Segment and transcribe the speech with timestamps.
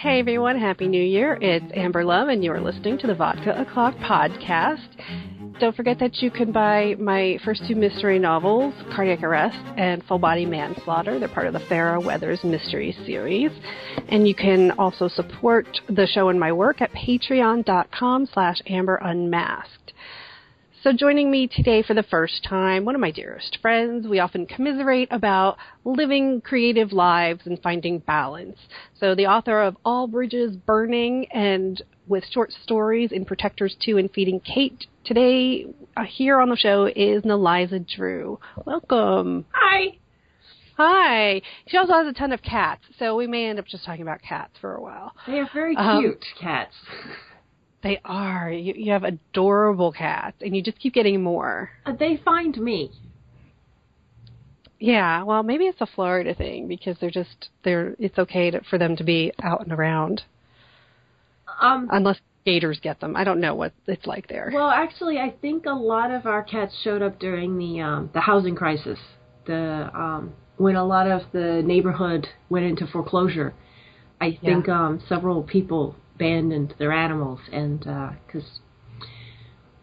[0.00, 1.36] Hey everyone, Happy New Year.
[1.42, 4.88] It's Amber Love, and you're listening to the Vodka O'Clock podcast.
[5.60, 10.18] Don't forget that you can buy my first two mystery novels, Cardiac Arrest and Full
[10.18, 11.18] Body Manslaughter.
[11.18, 13.50] They're part of the Farah Weathers mystery series.
[14.08, 19.79] And you can also support the show and my work at patreon.com slash amberunmasked.
[20.82, 24.08] So joining me today for the first time, one of my dearest friends.
[24.08, 28.56] We often commiserate about living creative lives and finding balance.
[28.98, 34.10] So the author of All Bridges Burning and with short stories in Protectors 2 and
[34.10, 34.86] Feeding Kate.
[35.04, 35.66] Today
[35.98, 38.38] uh, here on the show is Neliza Drew.
[38.64, 39.44] Welcome.
[39.52, 39.98] Hi.
[40.78, 41.42] Hi.
[41.66, 44.22] She also has a ton of cats, so we may end up just talking about
[44.22, 45.12] cats for a while.
[45.26, 46.74] They are very um, cute um, cats.
[47.82, 48.50] They are.
[48.50, 51.70] You, you have adorable cats, and you just keep getting more.
[51.86, 52.90] Uh, they find me.
[54.78, 57.96] Yeah, well, maybe it's a Florida thing because they're just they're.
[57.98, 60.22] It's okay to, for them to be out and around.
[61.60, 63.16] Um, unless gators get them.
[63.16, 64.50] I don't know what it's like there.
[64.52, 68.20] Well, actually, I think a lot of our cats showed up during the um, the
[68.20, 68.98] housing crisis.
[69.46, 73.54] The um, when a lot of the neighborhood went into foreclosure.
[74.22, 74.86] I think yeah.
[74.86, 78.60] um, several people abandoned their animals, and because
[79.00, 79.06] uh,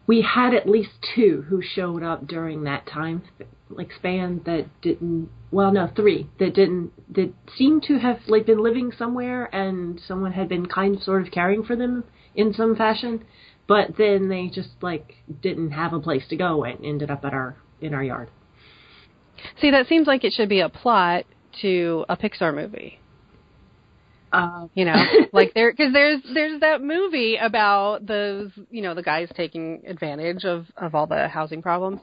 [0.05, 3.23] we had at least two who showed up during that time
[3.69, 8.63] like span that didn't well no three that didn't that seemed to have like been
[8.63, 12.03] living somewhere and someone had been kind of sort of caring for them
[12.35, 13.23] in some fashion.
[13.67, 17.33] But then they just like didn't have a place to go and ended up at
[17.33, 18.29] our in our yard.
[19.59, 21.25] See that seems like it should be a plot
[21.61, 22.99] to a pixar movie
[24.31, 24.95] uh, you know,
[25.33, 30.43] like there because there's there's that movie about those you know the guys taking advantage
[30.43, 32.01] of of all the housing problems.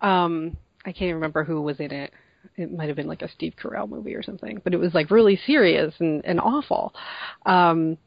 [0.00, 2.12] Um, I can't remember who was in it.
[2.56, 5.10] It might have been like a Steve Carell movie or something, but it was like
[5.10, 6.94] really serious and and awful.
[7.46, 7.98] Um,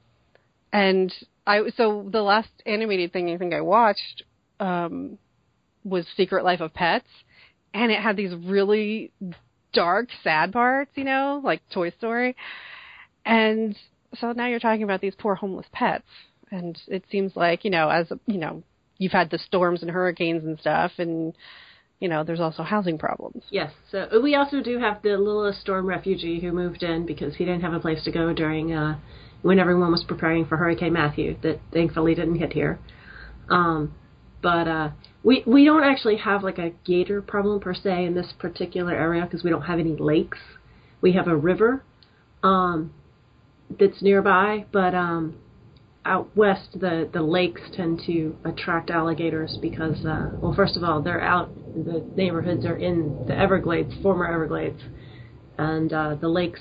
[0.74, 1.14] and
[1.46, 4.24] I so the last animated thing I think I watched
[4.60, 5.18] um
[5.84, 7.08] was Secret Life of Pets,
[7.74, 9.12] and it had these really
[9.72, 12.36] dark, sad parts, you know, like Toy Story
[13.26, 13.76] and
[14.20, 16.06] so now you're talking about these poor homeless pets,
[16.52, 18.64] and it seems like you know, as you know,
[18.98, 21.34] you've had the storms and hurricanes and stuff, and
[22.00, 23.44] you know, there's also housing problems.
[23.50, 23.72] Yes.
[23.92, 27.62] So we also do have the little storm refugee who moved in because he didn't
[27.62, 29.00] have a place to go during uh,
[29.42, 31.38] when everyone was preparing for Hurricane Matthew.
[31.42, 32.80] That thankfully didn't hit here.
[33.50, 33.94] Um,
[34.42, 34.90] but uh,
[35.24, 39.24] we we don't actually have like a gator problem per se in this particular area
[39.24, 40.40] because we don't have any lakes.
[41.02, 41.84] We have a river.
[42.44, 42.94] Um,
[43.80, 45.38] that's nearby, but um,
[46.06, 51.02] out west, the the lakes tend to attract alligators because, uh, well, first of all,
[51.02, 51.50] they're out.
[51.74, 54.82] The neighborhoods are in the Everglades, former Everglades,
[55.58, 56.60] and uh, the lakes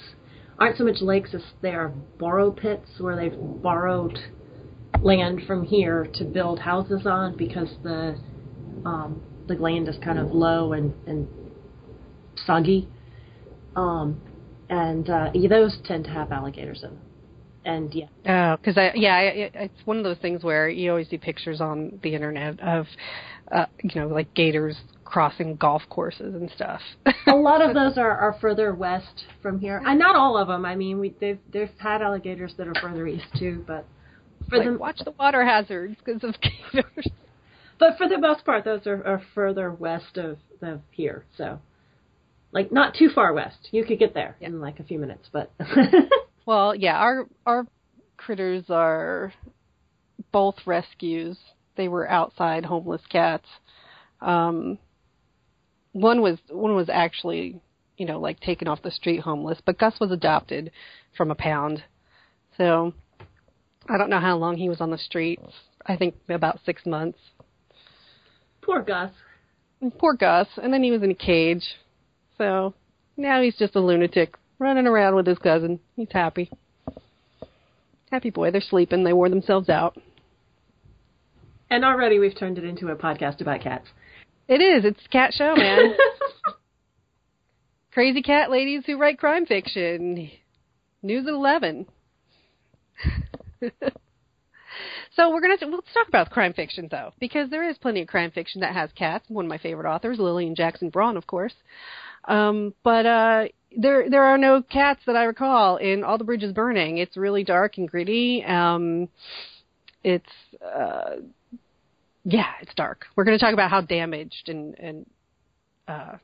[0.59, 4.19] aren't so much lakes as they are borrow pits where they've borrowed
[5.03, 8.19] land from here to build houses on because the
[8.87, 11.29] um, the land is kind of low and and
[12.47, 12.89] soggy.
[13.77, 14.21] Um,
[14.75, 16.99] and uh, those tend to have alligators in them.
[17.65, 18.07] And yeah.
[18.27, 21.61] Oh, because I yeah, I, it's one of those things where you always see pictures
[21.61, 22.87] on the internet of,
[23.51, 26.81] uh, you know, like gators crossing golf courses and stuff.
[27.27, 29.81] a lot of those are, are further west from here.
[29.87, 30.67] And not all of them.
[30.67, 33.87] I mean, we they've they've had alligators that are further east too, but
[34.51, 36.35] for like, them watch the water hazards because of
[36.73, 37.09] gators.
[37.79, 41.25] But for the most part, those are, are further west of, of here.
[41.37, 41.61] So
[42.55, 43.69] like not too far west.
[43.73, 44.49] You could get there yeah.
[44.49, 45.53] in like a few minutes, but
[46.47, 47.67] well, yeah, our our
[48.17, 49.35] critters are
[50.33, 51.37] both rescues.
[51.77, 53.47] They were outside homeless cats.
[54.21, 54.79] Um,
[55.93, 57.61] one was one was actually,
[57.99, 60.71] you know, like taken off the street homeless, but Gus was adopted
[61.17, 61.83] from a pound.
[62.57, 62.95] So
[63.89, 65.43] I don't know how long he was on the streets.
[65.85, 67.19] I think about six months.
[68.63, 69.11] Poor Gus.
[69.99, 70.47] Poor Gus.
[70.57, 71.65] And then he was in a cage
[72.39, 72.75] so
[73.17, 75.81] now he's just a lunatic running around with his cousin.
[75.97, 76.51] He's happy.
[78.11, 78.51] Happy boy.
[78.51, 79.05] They're sleeping.
[79.05, 79.97] They wore themselves out.
[81.71, 83.89] And already we've turned it into a podcast about cats.
[84.47, 84.85] It is.
[84.85, 85.95] It's cat show, man.
[87.93, 90.31] Crazy cat ladies who write crime fiction.
[91.03, 91.87] News at 11.
[95.17, 98.31] so we're gonna let's talk about crime fiction though, because there is plenty of crime
[98.31, 99.25] fiction that has cats.
[99.29, 101.55] One of my favorite authors, Lillian Jackson Braun, of course.
[102.27, 103.45] Um, but uh,
[103.77, 106.99] there there are no cats that I recall in All the Bridges Burning.
[106.99, 108.45] It's really dark and gritty.
[108.45, 109.09] Um,
[110.03, 110.31] it's
[110.65, 111.17] uh,
[112.25, 113.07] yeah, it's dark.
[113.17, 115.07] We're going to talk about how damaged and and
[115.87, 116.17] uh,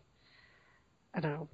[1.14, 1.48] I don't know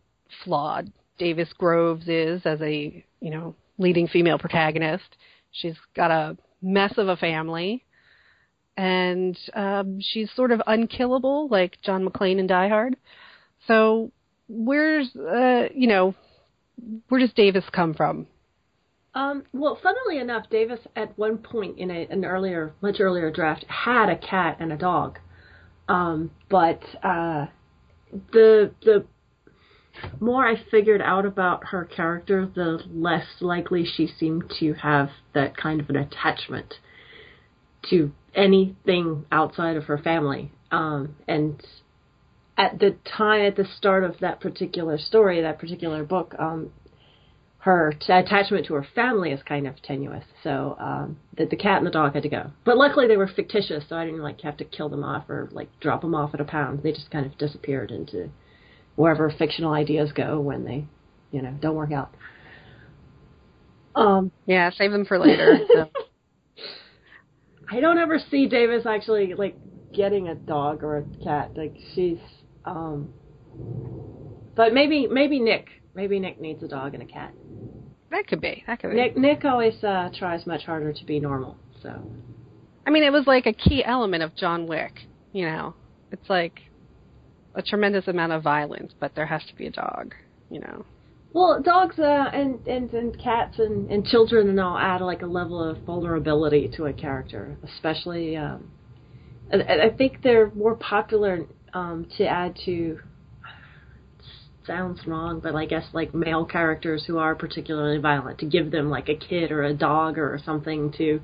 [0.44, 5.16] flawed Davis Groves is as a you know leading female protagonist.
[5.52, 7.84] She's got a mess of a family,
[8.76, 12.96] and um, she's sort of unkillable, like John McClane in Die Hard.
[13.66, 14.12] So,
[14.48, 16.14] where's uh, you know,
[17.08, 18.26] where does Davis come from?
[19.14, 23.64] Um, well, funnily enough, Davis at one point in a, an earlier, much earlier draft
[23.66, 25.18] had a cat and a dog,
[25.88, 27.46] um, but uh,
[28.32, 29.06] the the
[30.20, 35.56] more I figured out about her character, the less likely she seemed to have that
[35.56, 36.74] kind of an attachment
[37.90, 40.52] to anything outside of her family.
[40.70, 41.64] Um, and
[42.56, 46.70] at the time, at the start of that particular story, that particular book, um,
[47.58, 50.24] her t- attachment to her family is kind of tenuous.
[50.44, 52.52] So um, the, the cat and the dog had to go.
[52.64, 55.48] But luckily they were fictitious, so I didn't like have to kill them off or
[55.50, 56.82] like drop them off at a pound.
[56.82, 58.30] They just kind of disappeared into
[58.94, 60.84] wherever fictional ideas go when they,
[61.32, 62.14] you know, don't work out.
[63.96, 65.58] Um, yeah, save them for later.
[65.74, 65.90] so.
[67.68, 69.56] I don't ever see Davis actually like
[69.92, 71.52] getting a dog or a cat.
[71.56, 72.18] Like she's,
[72.66, 73.08] um,
[74.54, 77.32] but maybe maybe Nick maybe Nick needs a dog and a cat.
[78.10, 78.64] That could be.
[78.66, 78.96] That could be.
[78.96, 81.56] Nick Nick always uh, tries much harder to be normal.
[81.82, 81.90] So,
[82.86, 84.92] I mean, it was like a key element of John Wick.
[85.32, 85.74] You know,
[86.10, 86.60] it's like
[87.54, 90.14] a tremendous amount of violence, but there has to be a dog.
[90.50, 90.84] You know.
[91.32, 95.26] Well, dogs uh, and, and and cats and, and children and all add like a
[95.26, 98.36] level of vulnerability to a character, especially.
[98.36, 98.70] Um,
[99.52, 102.98] I, I think they're more popular um, to add to
[104.66, 108.88] sounds wrong, but I guess like male characters who are particularly violent to give them
[108.88, 111.20] like a kid or a dog or something to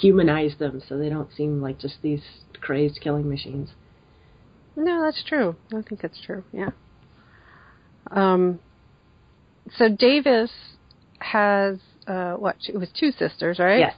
[0.00, 2.22] humanize them so they don't seem like just these
[2.60, 3.70] crazed killing machines.
[4.76, 5.56] No, that's true.
[5.74, 6.44] I think that's true.
[6.52, 6.70] Yeah.
[8.12, 8.60] Um.
[9.76, 10.52] So Davis
[11.18, 12.56] has uh what?
[12.68, 13.80] It was two sisters, right?
[13.80, 13.94] Yes.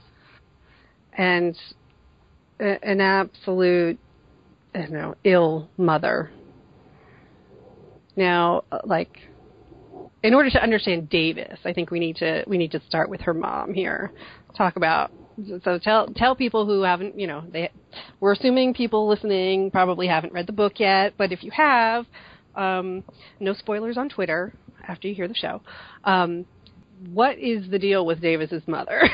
[1.15, 1.55] And
[2.59, 3.99] an absolute,
[4.75, 6.31] you know, ill mother
[8.15, 9.17] now, uh, like,
[10.23, 13.21] in order to understand Davis, I think we need to we need to start with
[13.21, 14.11] her mom here.
[14.55, 15.11] Talk about
[15.63, 17.71] so tell tell people who haven't you know they
[18.19, 22.05] we're assuming people listening probably haven't read the book yet, but if you have,
[22.55, 23.03] um,
[23.39, 24.53] no spoilers on Twitter
[24.87, 25.61] after you hear the show.
[26.03, 26.45] Um,
[27.09, 29.01] what is the deal with Davis's mother?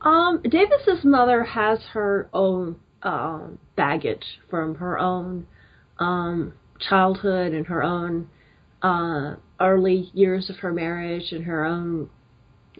[0.00, 3.40] um, Davis's mother has her own uh,
[3.76, 5.46] baggage from her own
[5.98, 8.28] um, childhood and her own
[8.82, 12.10] uh, early years of her marriage and her own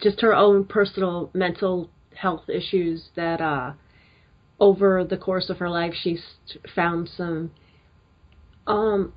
[0.03, 3.73] just her own personal mental health issues that uh,
[4.59, 6.23] over the course of her life she's
[6.75, 7.50] found some
[8.67, 9.12] um,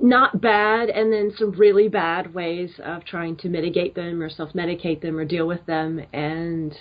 [0.00, 5.00] not bad and then some really bad ways of trying to mitigate them or self-medicate
[5.00, 6.00] them or deal with them.
[6.12, 6.74] And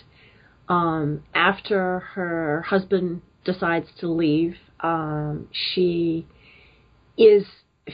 [0.70, 6.26] um, after her husband decides to leave um, she
[7.18, 7.46] is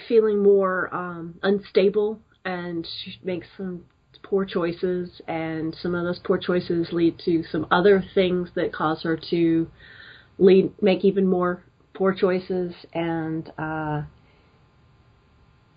[0.08, 3.84] feeling more um, unstable and she makes some
[4.24, 9.04] poor choices and some of those poor choices lead to some other things that cause
[9.04, 9.70] her to
[10.38, 11.64] lead make even more
[11.94, 14.02] poor choices and uh,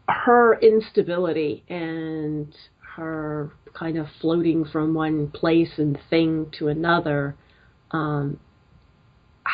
[0.08, 2.54] her instability and
[2.96, 7.34] her kind of floating from one place and thing to another
[7.92, 8.38] um,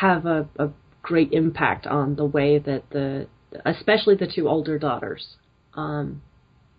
[0.01, 0.69] have a, a
[1.01, 3.27] great impact on the way that the
[3.65, 5.35] especially the two older daughters,
[5.73, 6.21] um,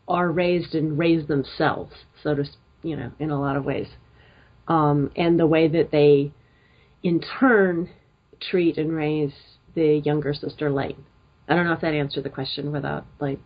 [0.06, 2.44] are raised and raise themselves, so to
[2.82, 3.88] you know, in a lot of ways,
[4.68, 6.32] um, and the way that they,
[7.02, 7.90] in turn,
[8.40, 9.32] treat and raise
[9.74, 11.04] the younger sister Lane.
[11.48, 13.38] I don't know if that answered the question without like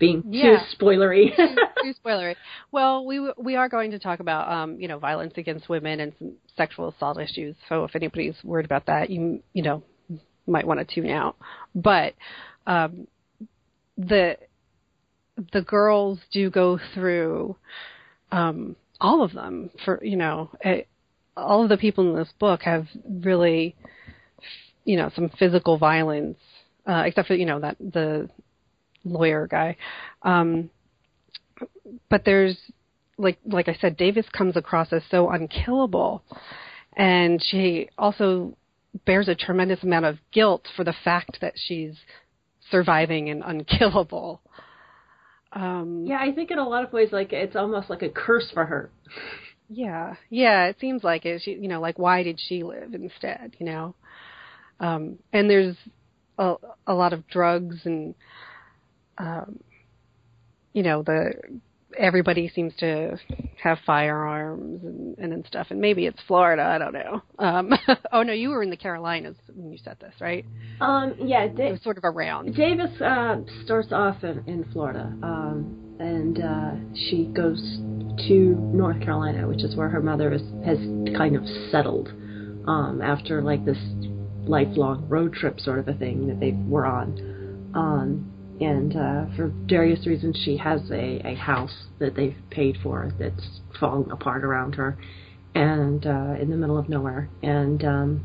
[0.00, 0.58] being yeah.
[0.58, 1.36] too spoilery.
[1.36, 2.34] too, too spoilery.
[2.72, 6.12] Well, we we are going to talk about um, you know violence against women and
[6.18, 7.54] some sexual assault issues.
[7.68, 9.84] So if anybody's worried about that, you you know
[10.48, 11.36] might want to tune out.
[11.74, 12.14] But
[12.66, 13.06] um,
[13.96, 14.36] the
[15.52, 17.56] the girls do go through
[18.32, 19.70] um, all of them.
[19.84, 20.88] For you know, it,
[21.36, 23.76] all of the people in this book have really,
[24.84, 26.38] you know, some physical violence,
[26.86, 28.28] uh, except for you know that the
[29.04, 29.76] lawyer guy.
[30.22, 30.70] Um,
[32.08, 32.56] but there's
[33.18, 36.22] like like I said, Davis comes across as so unkillable,
[36.96, 38.56] and she also
[39.04, 41.94] bears a tremendous amount of guilt for the fact that she's
[42.70, 44.40] surviving and unkillable.
[45.52, 48.50] Um, yeah, I think in a lot of ways, like it's almost like a curse
[48.52, 48.90] for her.
[49.68, 51.42] Yeah, yeah, it seems like it.
[51.44, 53.56] She, you know, like why did she live instead?
[53.58, 53.94] You know,
[54.80, 55.76] um, and there's
[56.38, 56.54] a,
[56.86, 58.14] a lot of drugs and,
[59.20, 59.60] um,
[60.72, 61.32] you know, the
[61.98, 63.18] everybody seems to
[63.62, 65.68] have firearms and, and and stuff.
[65.70, 66.62] And maybe it's Florida.
[66.62, 67.22] I don't know.
[67.38, 67.72] Um,
[68.12, 70.44] oh no, you were in the Carolinas when you said this, right?
[70.80, 72.54] Um, yeah, It was sort of around.
[72.54, 77.60] Davis uh, starts off in, in Florida, um, and uh, she goes
[78.28, 80.78] to North Carolina, which is where her mother is, has
[81.16, 82.08] kind of settled
[82.66, 83.78] um, after like this
[84.46, 87.70] lifelong road trip sort of a thing that they were on.
[87.74, 88.29] Um,
[88.60, 93.60] and uh, for various reasons, she has a, a house that they've paid for that's
[93.78, 94.98] falling apart around her,
[95.54, 97.28] and uh, in the middle of nowhere.
[97.42, 98.24] And um,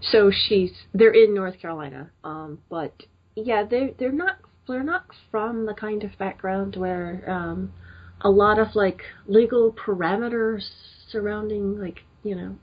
[0.00, 2.92] so she's they're in North Carolina, um, but
[3.34, 4.36] yeah, they they're not
[4.68, 7.72] they're not from the kind of background where um,
[8.20, 10.62] a lot of like legal parameters
[11.10, 12.56] surrounding like you know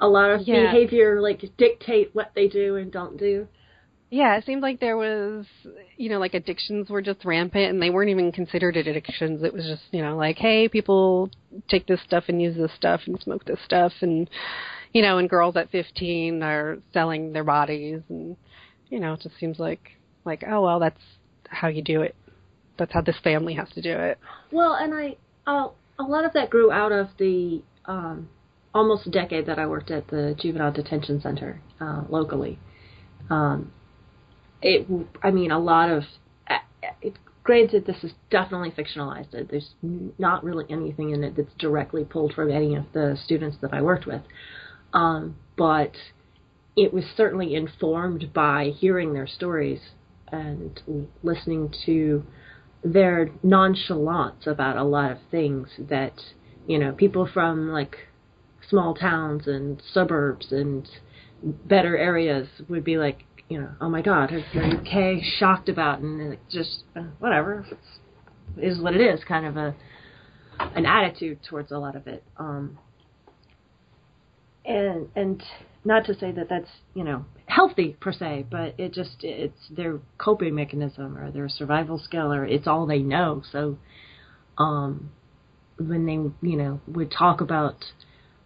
[0.00, 0.70] a lot of Yeah.
[0.70, 3.48] behavior like dictate what they do and don't do.
[4.10, 5.46] Yeah, it seemed like there was,
[5.96, 9.44] you know, like addictions were just rampant and they weren't even considered addictions.
[9.44, 11.30] It was just, you know, like, hey, people
[11.68, 14.28] take this stuff and use this stuff and smoke this stuff and,
[14.92, 18.36] you know, and girls at 15 are selling their bodies and,
[18.88, 19.92] you know, it just seems like,
[20.24, 21.00] like, oh, well, that's
[21.48, 22.16] how you do it.
[22.78, 24.18] That's how this family has to do it.
[24.50, 28.28] Well, and I uh, a lot of that grew out of the um,
[28.74, 32.58] almost a decade that I worked at the juvenile detention center uh, locally.
[33.28, 33.72] Um,
[34.62, 34.86] it,
[35.22, 36.04] I mean, a lot of.
[36.48, 36.58] uh,
[37.02, 39.30] It, granted, this is definitely fictionalized.
[39.32, 39.74] There's
[40.18, 43.82] not really anything in it that's directly pulled from any of the students that I
[43.82, 44.22] worked with,
[44.92, 45.92] um, but
[46.76, 49.80] it was certainly informed by hearing their stories
[50.30, 50.80] and
[51.22, 52.24] listening to
[52.84, 56.14] their nonchalance about a lot of things that
[56.66, 57.96] you know people from like
[58.68, 60.88] small towns and suburbs and
[61.42, 65.20] better areas would be like you know oh my god are you okay?
[65.38, 67.66] Shocked about and just uh, whatever.
[67.70, 67.86] It's,
[68.56, 69.74] it is what it is kind of a
[70.58, 72.24] an attitude towards a lot of it.
[72.38, 72.78] Um
[74.64, 75.42] and and
[75.84, 79.98] not to say that that's you know healthy per se, but it just it's their
[80.18, 83.42] coping mechanism or their survival skill or it's all they know.
[83.50, 83.78] So,
[84.58, 85.10] um,
[85.78, 87.84] when they you know would talk about,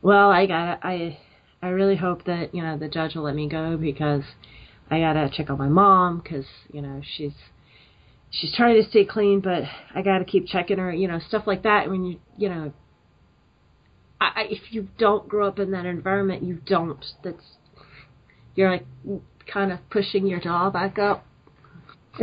[0.01, 1.19] well, I got I
[1.61, 4.23] I really hope that you know the judge will let me go because
[4.91, 7.33] I gotta check on my mom because you know she's
[8.31, 9.63] she's trying to stay clean, but
[9.95, 11.89] I gotta keep checking her, you know stuff like that.
[11.89, 12.73] When you you know
[14.21, 17.05] I, if you don't grow up in that environment, you don't.
[17.23, 17.43] That's
[18.55, 18.87] you're like
[19.53, 21.27] kind of pushing your jaw back up.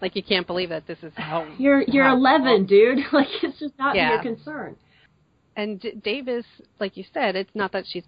[0.00, 2.98] like you can't believe that this is how You're you're how- 11, dude.
[3.12, 4.14] Like it's just not Yeah.
[4.14, 4.76] your concern.
[5.54, 6.46] and D- Davis,
[6.80, 8.04] like you said, it's not that she's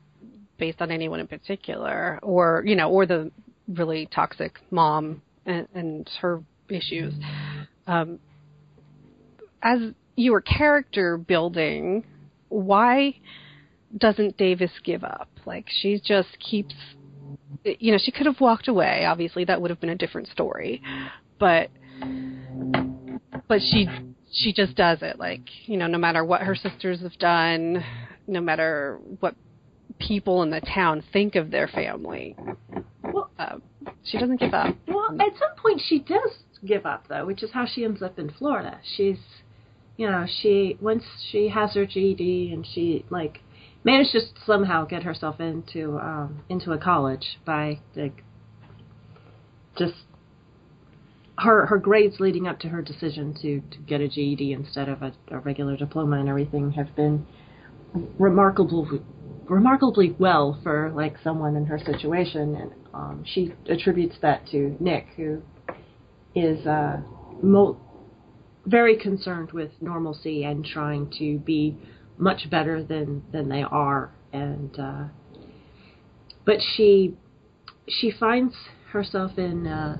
[0.58, 3.30] based on anyone in particular, or you know, or the
[3.68, 7.14] really toxic mom and, and her issues.
[7.86, 8.18] Um,
[9.62, 9.78] as
[10.16, 12.04] you were character building,
[12.48, 13.16] why
[13.96, 15.28] doesn't Davis give up?
[15.46, 16.74] Like she just keeps,
[17.64, 19.04] you know, she could have walked away.
[19.06, 20.82] Obviously, that would have been a different story,
[21.38, 21.68] but
[23.48, 23.88] but she
[24.32, 27.84] she just does it like you know no matter what her sisters have done
[28.26, 29.34] no matter what
[29.98, 32.36] people in the town think of their family.
[33.02, 33.56] Well- uh,
[34.04, 34.76] she doesn't give up.
[34.86, 38.18] Well, at some point she does give up though, which is how she ends up
[38.18, 38.78] in Florida.
[38.96, 39.18] She's,
[39.96, 43.40] you know, she once she has her GED and she like
[43.82, 48.22] manages to somehow get herself into um into a college by like
[49.78, 49.94] just
[51.38, 55.02] her her grades leading up to her decision to to get a GED instead of
[55.02, 57.26] a, a regular diploma and everything have been
[58.18, 59.00] remarkable
[59.48, 65.06] remarkably well for like someone in her situation and um she attributes that to Nick
[65.16, 65.42] who
[66.34, 67.00] is uh
[67.42, 67.78] mo-
[68.66, 71.76] very concerned with normalcy and trying to be
[72.16, 75.04] much better than than they are and uh
[76.46, 77.14] but she
[77.88, 78.54] she finds
[78.92, 79.98] herself in uh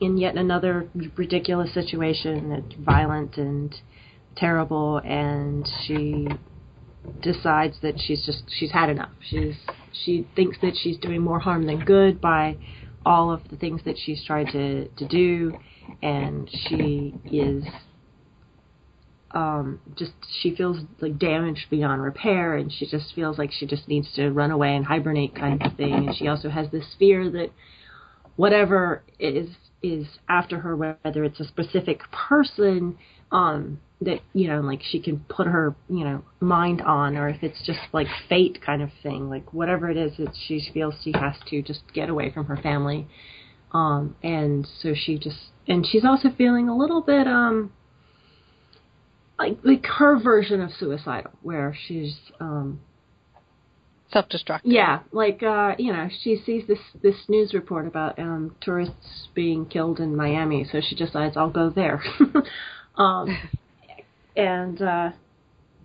[0.00, 3.74] in yet another ridiculous situation that's violent and
[4.36, 6.28] terrible and she
[7.22, 9.10] decides that she's just she's had enough.
[9.30, 9.54] She's
[10.04, 12.58] she thinks that she's doing more harm than good by
[13.04, 15.54] all of the things that she's tried to to do.
[16.02, 17.64] And she is
[19.32, 22.56] um just she feels like damaged beyond repair.
[22.56, 25.76] And she just feels like she just needs to run away and hibernate kind of
[25.76, 25.92] thing.
[25.92, 27.50] And she also has this fear that
[28.36, 29.48] whatever is
[29.82, 32.96] is after her whether it's a specific person
[33.30, 37.42] um that you know like she can put her you know mind on or if
[37.42, 41.12] it's just like fate kind of thing like whatever it is that she feels she
[41.12, 43.06] has to just get away from her family
[43.72, 47.72] um and so she just and she's also feeling a little bit um
[49.38, 52.80] like like her version of suicidal, where she's um
[54.12, 54.70] self-destructive.
[54.70, 59.66] yeah, like uh, you know, she sees this this news report about um tourists being
[59.66, 62.02] killed in Miami, so she decides I'll go there.
[62.96, 63.36] um,
[64.36, 65.10] and uh,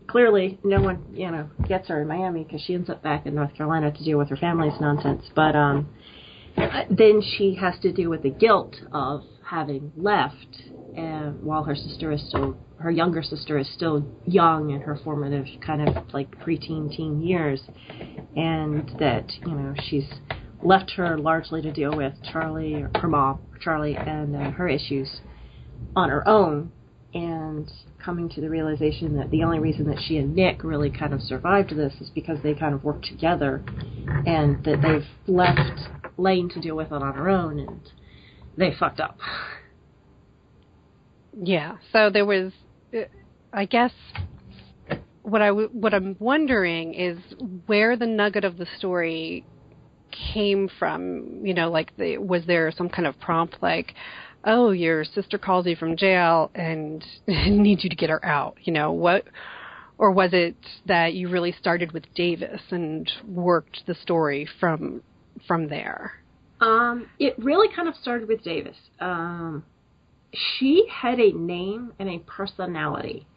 [0.07, 3.35] clearly, no one you know gets her in Miami because she ends up back in
[3.35, 5.23] North Carolina to deal with her family's nonsense.
[5.35, 5.89] But um,
[6.89, 10.57] then she has to deal with the guilt of having left,
[10.95, 15.45] and while her sister is still her younger sister is still young in her formative
[15.65, 17.61] kind of like preteen teen years
[18.35, 20.07] and that you know she's
[20.63, 25.21] left her largely to deal with Charlie her mom Charlie and uh, her issues
[25.95, 26.71] on her own
[27.13, 27.71] and
[28.03, 31.21] coming to the realization that the only reason that she and Nick really kind of
[31.21, 33.63] survived this is because they kind of worked together
[34.25, 37.81] and that they've left Lane to deal with it on her own and
[38.57, 39.17] they fucked up.
[41.37, 41.77] Yeah.
[41.91, 42.51] So there was,
[43.53, 43.91] I guess,
[45.23, 47.17] what I what I'm wondering is
[47.67, 49.45] where the nugget of the story
[50.33, 51.45] came from.
[51.45, 53.93] You know, like the, was there some kind of prompt like,
[54.43, 58.57] oh, your sister calls you from jail and needs you to get her out.
[58.63, 59.25] You know what?
[59.97, 60.55] Or was it
[60.87, 65.03] that you really started with Davis and worked the story from
[65.47, 66.13] from there?
[66.59, 68.77] Um, it really kind of started with Davis.
[68.99, 69.63] Um,
[70.33, 73.27] she had a name and a personality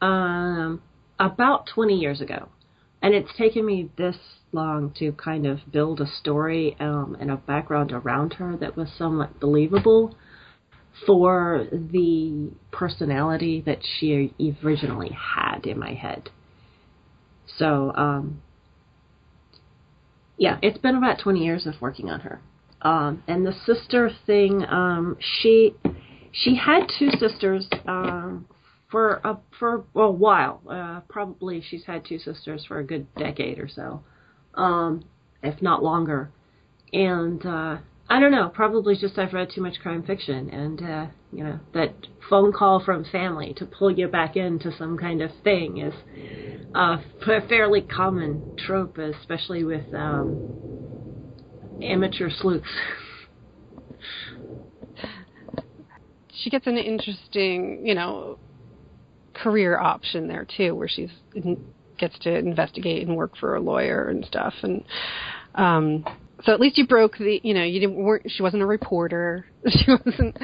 [0.00, 0.82] um,
[1.18, 2.48] about 20 years ago.
[3.02, 4.16] And it's taken me this
[4.52, 8.88] long to kind of build a story um, and a background around her that was
[8.96, 10.16] somewhat believable
[11.06, 14.32] for the personality that she
[14.62, 16.30] originally had in my head.
[17.58, 18.42] So, um,
[20.36, 22.40] yeah, it's been about 20 years of working on her.
[22.82, 25.74] Um, and the sister thing, um, she
[26.32, 28.46] she had two sisters um,
[28.90, 30.60] for a for a while.
[30.68, 34.02] Uh, probably she's had two sisters for a good decade or so,
[34.54, 35.02] um,
[35.42, 36.30] if not longer.
[36.92, 38.50] And uh, I don't know.
[38.52, 41.94] Probably just I've read too much crime fiction, and uh, you know that
[42.28, 45.94] phone call from family to pull you back into some kind of thing is
[46.74, 46.98] a
[47.48, 50.38] fairly common trope, especially with um,
[51.82, 52.66] amateur sleuths.
[56.34, 58.38] she gets an interesting, you know,
[59.34, 61.10] career option there too, where she's
[61.98, 64.52] gets to investigate and work for a lawyer and stuff.
[64.62, 64.84] And
[65.54, 66.04] um,
[66.44, 69.46] so at least you broke the, you know, you didn't weren't she wasn't a reporter,
[69.68, 70.36] she wasn't.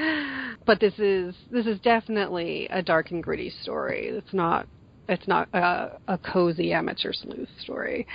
[0.65, 4.09] But this is this is definitely a dark and gritty story.
[4.09, 4.67] It's not
[5.09, 8.07] it's not a, a cozy amateur sleuth story.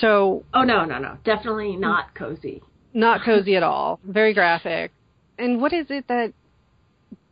[0.00, 2.62] So oh no no no definitely not cozy.
[2.92, 4.00] Not cozy at all.
[4.04, 4.90] Very graphic.
[5.38, 6.32] And what is it that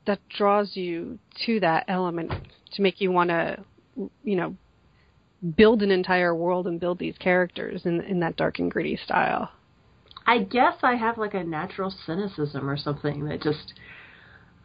[0.07, 2.33] that draws you to that element
[2.75, 3.65] to make you want to,
[4.25, 4.57] you know,
[5.57, 9.51] build an entire world and build these characters in in that dark and gritty style.
[10.27, 13.75] I guess I have like a natural cynicism or something that just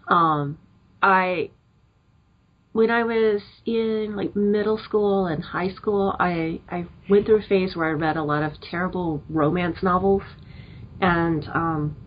[0.07, 0.57] um
[1.01, 1.49] I
[2.73, 7.47] when I was in like middle school and high school, I I went through a
[7.47, 10.21] phase where I read a lot of terrible romance novels
[11.01, 11.97] and um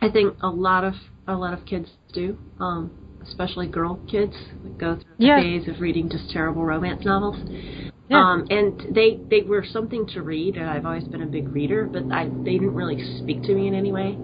[0.00, 0.94] I think a lot of
[1.26, 2.90] a lot of kids do, um,
[3.22, 5.40] especially girl kids that go through the Yeah.
[5.40, 7.36] phase of reading just terrible romance novels.
[8.08, 8.18] Yeah.
[8.18, 11.88] Um, and they they were something to read, and I've always been a big reader,
[11.90, 14.18] but I they didn't really speak to me in any way.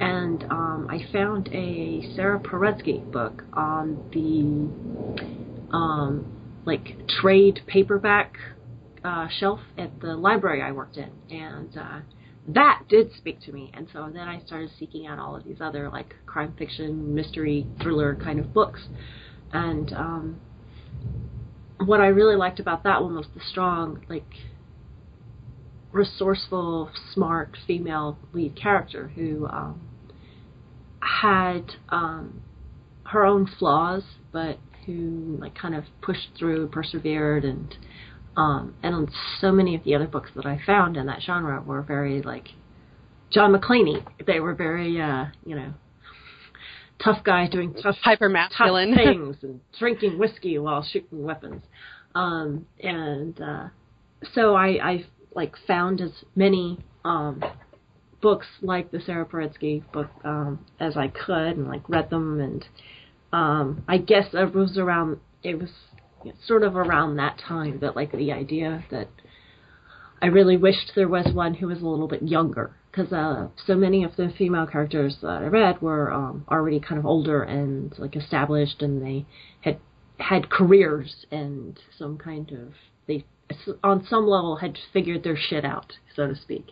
[0.00, 6.26] And um, I found a Sara Paretsky book on the um,
[6.66, 8.36] like trade paperback
[9.04, 12.00] uh, shelf at the library I worked in, and uh,
[12.48, 13.70] that did speak to me.
[13.74, 17.66] And so then I started seeking out all of these other like crime fiction, mystery,
[17.80, 18.80] thriller kind of books,
[19.52, 20.40] and um,
[21.86, 24.26] what I really liked about that one was the strong, like,
[25.92, 29.80] resourceful, smart female lead character who um,
[31.00, 32.42] had um,
[33.04, 37.76] her own flaws, but who like kind of pushed through, persevered, and
[38.36, 41.82] um, and so many of the other books that I found in that genre were
[41.82, 42.48] very like
[43.30, 44.04] John McClaney.
[44.26, 45.74] They were very, uh, you know,
[47.02, 48.94] tough guy doing tough Hyper masculine.
[48.94, 51.62] things and drinking whiskey while shooting weapons.
[52.14, 53.68] Um, and uh,
[54.34, 57.42] so I, I like found as many um,
[58.20, 62.40] books like the Sara Paretsky book um, as I could, and like read them.
[62.40, 62.64] And
[63.32, 65.70] um, I guess it was around it was
[66.46, 69.08] sort of around that time that like the idea that
[70.20, 73.74] I really wished there was one who was a little bit younger because uh, so
[73.74, 77.92] many of the female characters that I read were um, already kind of older and
[77.98, 79.24] like established, and they
[79.62, 79.78] had
[80.18, 82.74] had careers and some kind of
[83.08, 83.24] they
[83.82, 86.66] on some level had figured their shit out, so to speak.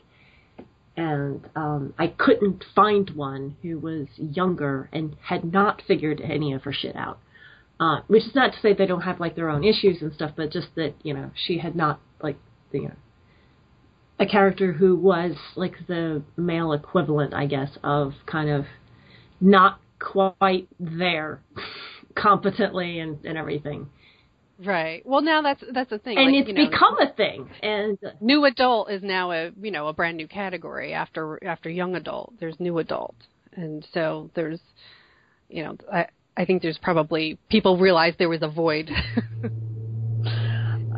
[0.96, 6.64] And um, I couldn't find one who was younger and had not figured any of
[6.64, 7.18] her shit out.
[7.78, 10.32] Uh, which is not to say they don't have like their own issues and stuff,
[10.36, 12.36] but just that you know she had not like
[12.72, 12.94] you know
[14.20, 18.66] a character who was like the male equivalent, I guess, of kind of
[19.40, 21.40] not quite there
[22.14, 23.88] competently and, and everything.
[24.62, 25.04] Right.
[25.06, 27.48] Well, now that's that's the thing, and like, it's you know, become a thing.
[27.62, 31.96] And new adult is now a you know a brand new category after after young
[31.96, 32.34] adult.
[32.38, 33.14] There's new adult,
[33.54, 34.60] and so there's
[35.48, 38.90] you know I I think there's probably people realize there was a void.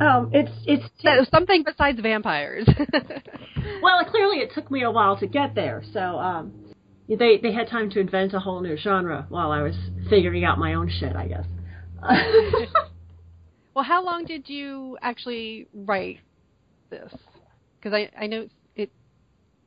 [0.00, 2.66] um, it's it's That- something besides vampires.
[3.82, 5.82] well, clearly it took me a while to get there.
[5.92, 6.52] So um,
[7.08, 9.74] they they had time to invent a whole new genre while I was
[10.08, 11.46] figuring out my own shit, I guess.
[13.74, 16.20] well, how long did you actually write
[16.90, 17.12] this?
[17.78, 18.90] Because I I know it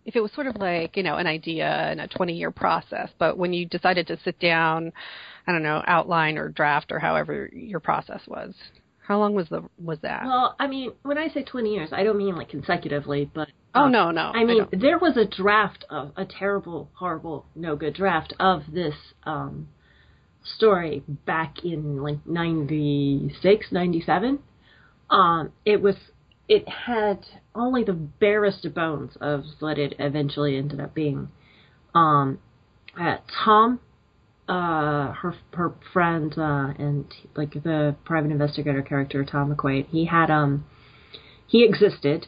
[0.06, 3.10] if it was sort of like you know an idea and a 20 year process,
[3.20, 4.92] but when you decided to sit down,
[5.46, 8.54] I don't know outline or draft or however your process was.
[9.08, 10.26] How long was the was that?
[10.26, 13.84] well, I mean, when I say 20 years, I don't mean like consecutively, but oh
[13.84, 14.82] um, no no I mean, don't.
[14.82, 19.68] there was a draft of a terrible, horrible, no good draft of this um,
[20.46, 24.40] story back in like 96, 97.
[25.10, 25.96] Um, it was,
[26.48, 31.30] it had only the barest bones of what it eventually ended up being.
[31.94, 32.40] Um,
[33.00, 33.80] uh, Tom,
[34.48, 37.06] uh, her her friend, uh, and
[37.36, 40.66] like the private investigator character, Tom McQuaid, he had um,
[41.48, 42.28] he existed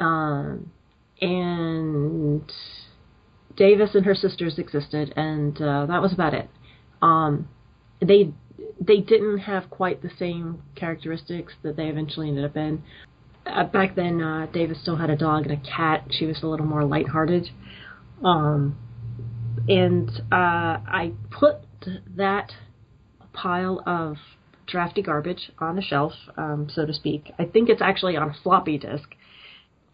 [0.00, 0.70] um,
[1.20, 2.52] and
[3.56, 6.48] Davis and her sisters existed, and uh, that was about it.
[7.02, 7.48] Um,
[8.00, 8.32] they
[8.80, 12.82] they didn't have quite the same characteristics that they eventually ended up in.
[13.46, 16.06] Uh, back then, uh, Davis still had a dog and a cat.
[16.10, 17.50] She was a little more lighthearted.
[18.24, 18.78] Um,
[19.68, 21.56] and uh, I put
[22.16, 22.52] that
[23.32, 24.16] pile of
[24.66, 27.32] drafty garbage on a shelf, um, so to speak.
[27.38, 29.08] I think it's actually on a floppy disk.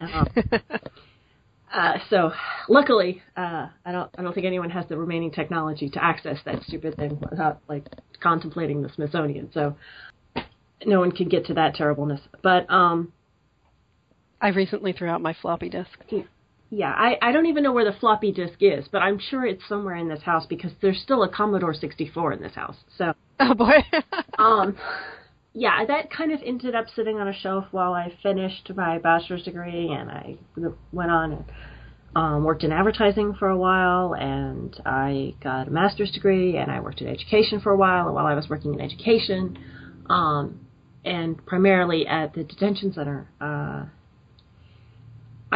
[0.00, 0.29] Um,
[1.72, 2.33] uh, so
[2.68, 6.62] luckily, uh, I don't I don't think anyone has the remaining technology to access that
[6.64, 7.87] stupid thing without like
[8.20, 9.50] contemplating the Smithsonian.
[9.52, 9.76] So
[10.85, 12.20] no one can get to that terribleness.
[12.42, 13.12] But um,
[14.40, 15.98] I recently threw out my floppy disk.
[16.70, 19.62] Yeah, I I don't even know where the floppy disk is, but I'm sure it's
[19.68, 22.76] somewhere in this house because there's still a Commodore 64 in this house.
[22.98, 23.79] So Oh boy.
[24.38, 24.76] um,
[25.52, 29.42] yeah, that kind of ended up sitting on a shelf while I finished my bachelor's
[29.42, 30.37] degree, and I
[30.92, 31.44] went on and
[32.14, 36.81] um, worked in advertising for a while, and I got a master's degree, and I
[36.81, 38.07] worked in education for a while.
[38.07, 39.59] And while I was working in education,
[40.09, 40.61] um,
[41.05, 43.85] and primarily at the detention center, uh,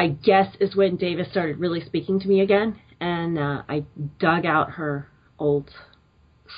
[0.01, 3.85] I guess is when Davis started really speaking to me again, and uh, I
[4.19, 5.09] dug out her
[5.39, 5.71] old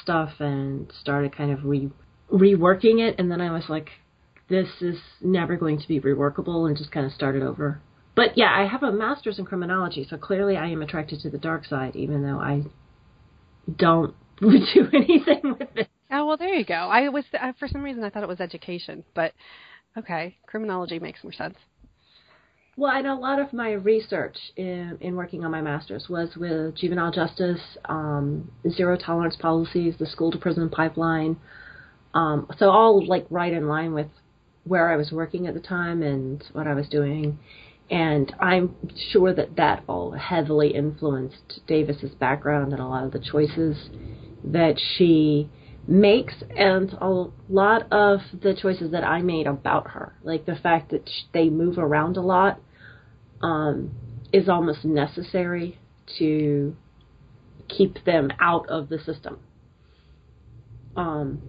[0.02, 1.90] stuff and started kind of re
[2.32, 3.90] reworking it and then I was like
[4.48, 7.82] this is never going to be reworkable and just kind of started over.
[8.14, 11.36] But yeah, I have a master's in criminology, so clearly I am attracted to the
[11.36, 12.62] dark side even though I
[13.76, 15.88] don't do anything with it.
[16.12, 16.74] Oh well, there you go.
[16.74, 19.32] I was uh, for some reason I thought it was education, but
[19.98, 21.56] okay, criminology makes more sense.
[22.74, 26.74] Well, and a lot of my research in, in working on my master's was with
[26.74, 31.36] juvenile justice, um, zero tolerance policies, the school to prison pipeline.
[32.14, 34.06] Um, so all like right in line with
[34.64, 37.38] where I was working at the time and what I was doing.
[37.90, 38.74] And I'm
[39.10, 43.90] sure that that all heavily influenced Davis's background and a lot of the choices
[44.44, 45.50] that she
[45.86, 50.14] makes and a lot of the choices that I made about her.
[50.22, 52.60] Like the fact that they move around a lot
[53.42, 53.90] um,
[54.32, 55.78] is almost necessary
[56.18, 56.76] to
[57.68, 59.38] keep them out of the system.
[60.96, 61.42] Um,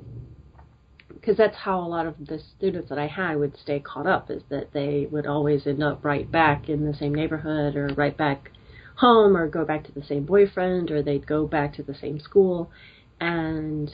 [1.09, 4.29] because that's how a lot of the students that I had would stay caught up
[4.29, 8.17] is that they would always end up right back in the same neighborhood or right
[8.17, 8.51] back
[8.95, 12.19] home or go back to the same boyfriend or they'd go back to the same
[12.19, 12.69] school
[13.21, 13.89] and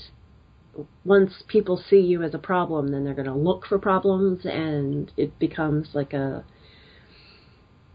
[1.04, 5.12] once people see you as a problem then they're going to look for problems and
[5.18, 6.44] it becomes like a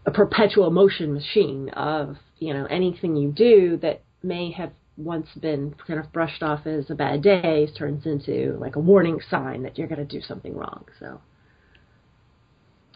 [0.05, 5.75] a perpetual motion machine of you know anything you do that may have once been
[5.85, 9.77] kind of brushed off as a bad day turns into like a warning sign that
[9.77, 10.85] you're going to do something wrong.
[10.99, 11.19] So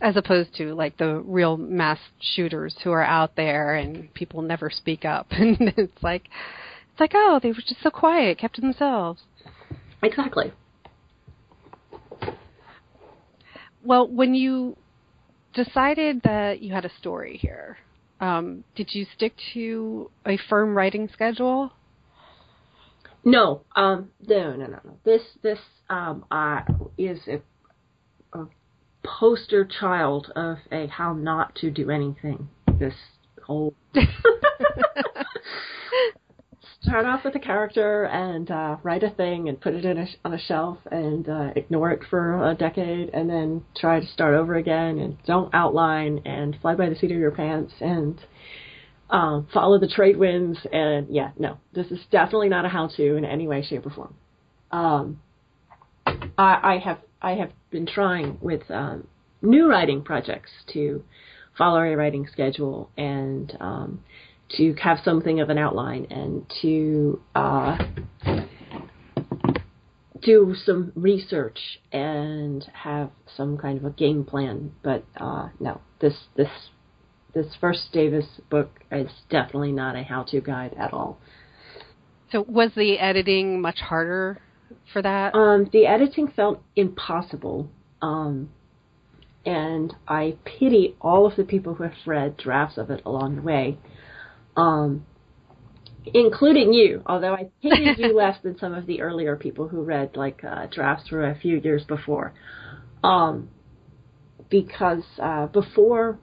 [0.02, 4.70] as opposed to like the real mass shooters who are out there and people never
[4.70, 6.30] speak up and it's like
[6.92, 9.24] it's like oh they were just so quiet kept to themselves
[10.02, 10.52] Exactly.
[13.84, 14.78] well when you
[15.54, 17.78] decided that you had a story here
[18.20, 21.72] um, did you stick to a firm writing schedule
[23.24, 24.98] No, um, no, no, no, no.
[25.04, 25.60] This, this,
[25.90, 26.62] um, uh,
[26.98, 27.42] is a,
[28.38, 28.46] a
[29.04, 32.50] poster child of a how not to do anything.
[32.80, 32.94] This
[33.44, 33.74] whole
[36.82, 40.08] start off with a character and uh, write a thing and put it in a,
[40.24, 44.34] on a shelf and uh, ignore it for a decade and then try to start
[44.34, 48.22] over again and don't outline and fly by the seat of your pants and
[49.10, 53.26] um, follow the trade winds and yeah no this is definitely not a how-to in
[53.26, 54.14] any way shape or form.
[54.72, 55.20] Um,
[56.06, 59.08] I, I have I have been trying with um,
[59.42, 61.04] new writing projects to
[61.58, 64.04] follow a writing schedule and um,
[64.58, 67.78] to have something of an outline and to uh,
[70.22, 71.60] do some research
[71.92, 74.72] and have some kind of a game plan.
[74.84, 76.50] But uh, no, this this
[77.34, 81.20] this first Davis book is definitely not a how-to guide at all.
[82.32, 84.42] so was the editing much harder
[84.92, 87.70] for that Um, the editing felt impossible.
[88.02, 88.50] Um,
[89.46, 93.42] and I pity all of the people who have read drafts of it along the
[93.42, 93.78] way,
[94.60, 95.06] um,
[96.14, 97.02] including you.
[97.06, 100.68] Although I hated you less than some of the earlier people who read like uh,
[100.68, 102.34] drafts for a few years before,
[103.04, 103.50] um,
[104.50, 106.20] because uh, before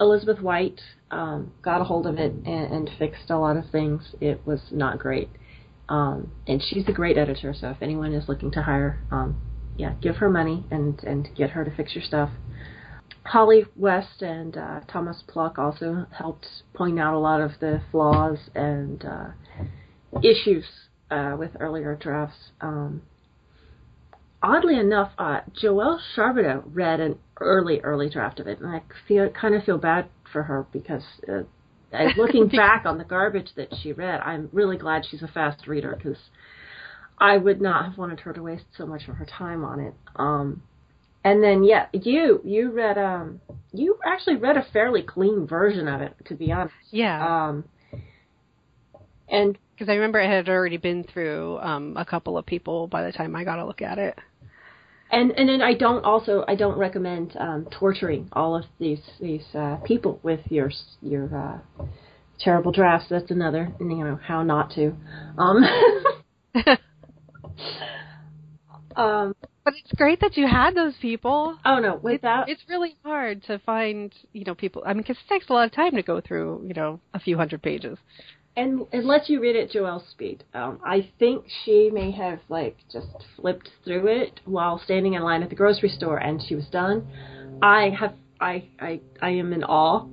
[0.00, 4.14] Elizabeth White um, got a hold of it and, and fixed a lot of things,
[4.20, 5.28] it was not great.
[5.88, 9.36] Um, and she's a great editor, so if anyone is looking to hire, um,
[9.76, 12.30] yeah, give her money and and get her to fix your stuff.
[13.30, 18.38] Holly West and uh, Thomas Pluck also helped point out a lot of the flaws
[18.56, 19.28] and uh,
[20.20, 20.64] issues
[21.12, 22.50] uh, with earlier drafts.
[22.60, 23.02] Um,
[24.42, 29.28] oddly enough, uh, Joelle Charbonneau read an early, early draft of it, and I feel
[29.30, 31.42] kind of feel bad for her because uh,
[32.16, 35.94] looking back on the garbage that she read, I'm really glad she's a fast reader
[35.96, 36.18] because
[37.16, 39.94] I would not have wanted her to waste so much of her time on it.
[40.16, 40.64] Um,
[41.24, 43.40] and then yeah, you you read um
[43.72, 46.74] you actually read a fairly clean version of it to be honest.
[46.90, 47.64] yeah Um,
[49.28, 53.02] and because I remember it had already been through um, a couple of people by
[53.04, 54.18] the time I got a look at it.
[55.10, 59.44] and and then I don't also I don't recommend um, torturing all of these these
[59.54, 60.70] uh, people with your
[61.02, 61.84] your uh,
[62.38, 63.08] terrible drafts.
[63.10, 64.94] That's another you know how not to.
[65.38, 65.64] Um,
[68.96, 71.58] um, But it's great that you had those people.
[71.64, 74.82] oh no, It's, without it's really hard to find, you know, people.
[74.86, 77.20] I mean, because it takes a lot of time to go through, you know, a
[77.20, 77.98] few hundred pages.
[78.56, 80.44] and it lets you read at Joelle's speed.
[80.54, 85.42] Um, I think she may have like just flipped through it while standing in line
[85.42, 87.06] at the grocery store, and she was done.
[87.62, 90.06] I have I I I am in awe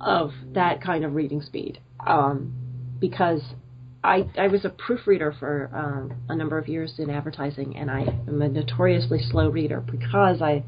[0.00, 2.54] of that kind of reading speed um,
[2.98, 3.42] because
[4.02, 8.00] I I was a proofreader for um, a number of years in advertising, and I
[8.28, 10.64] am a notoriously slow reader because I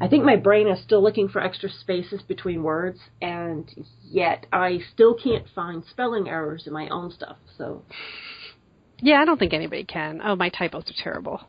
[0.00, 3.68] I think my brain is still looking for extra spaces between words, and
[4.02, 7.36] yet I still can't find spelling errors in my own stuff.
[7.58, 7.82] So
[9.00, 10.20] Yeah, I don't think anybody can.
[10.22, 11.40] Oh, my typos are terrible.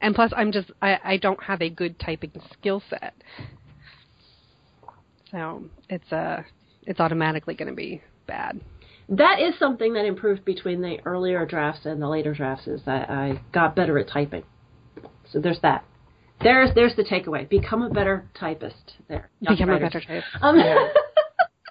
[0.00, 3.14] And plus, I'm just I, I don't have a good typing skill set,
[5.30, 6.42] so it's uh
[6.86, 8.60] it's automatically going to be bad.
[9.08, 13.10] That is something that improved between the earlier drafts and the later drafts is that
[13.10, 14.44] I got better at typing.
[15.30, 15.84] So there's that.
[16.40, 17.48] There's there's the takeaway.
[17.48, 18.94] Become a better typist.
[19.08, 19.30] There.
[19.40, 20.24] young Become a better type.
[20.40, 20.58] Um,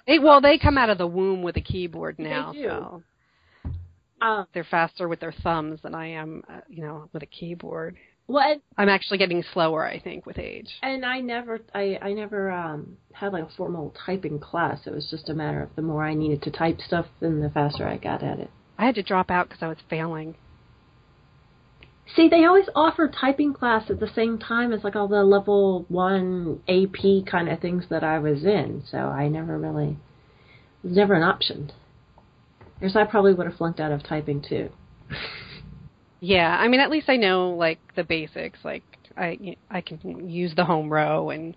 [0.06, 2.64] They, well, they come out of the womb with a keyboard now, do.
[2.64, 3.02] so
[4.20, 7.96] um, they're faster with their thumbs than I am, uh, you know, with a keyboard.
[8.26, 10.68] Well, I'm actually getting slower, I think, with age.
[10.82, 14.80] and I never I I never um had like a formal typing class.
[14.86, 17.50] It was just a matter of the more I needed to type stuff, then the
[17.50, 18.50] faster I got at it.
[18.78, 20.36] I had to drop out because I was failing.
[22.16, 25.84] See, they always offer typing class at the same time as like all the level
[25.88, 29.96] one AP kind of things that I was in, so I never really
[30.82, 31.72] it was never an option.
[32.78, 34.70] Because I probably would have flunked out of typing too.
[36.20, 38.58] Yeah, I mean, at least I know like the basics.
[38.64, 38.82] Like
[39.16, 41.56] I, I can use the home row, and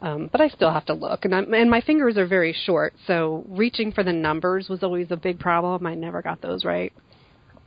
[0.00, 2.94] um, but I still have to look, and I'm, and my fingers are very short,
[3.06, 5.86] so reaching for the numbers was always a big problem.
[5.86, 6.92] I never got those right.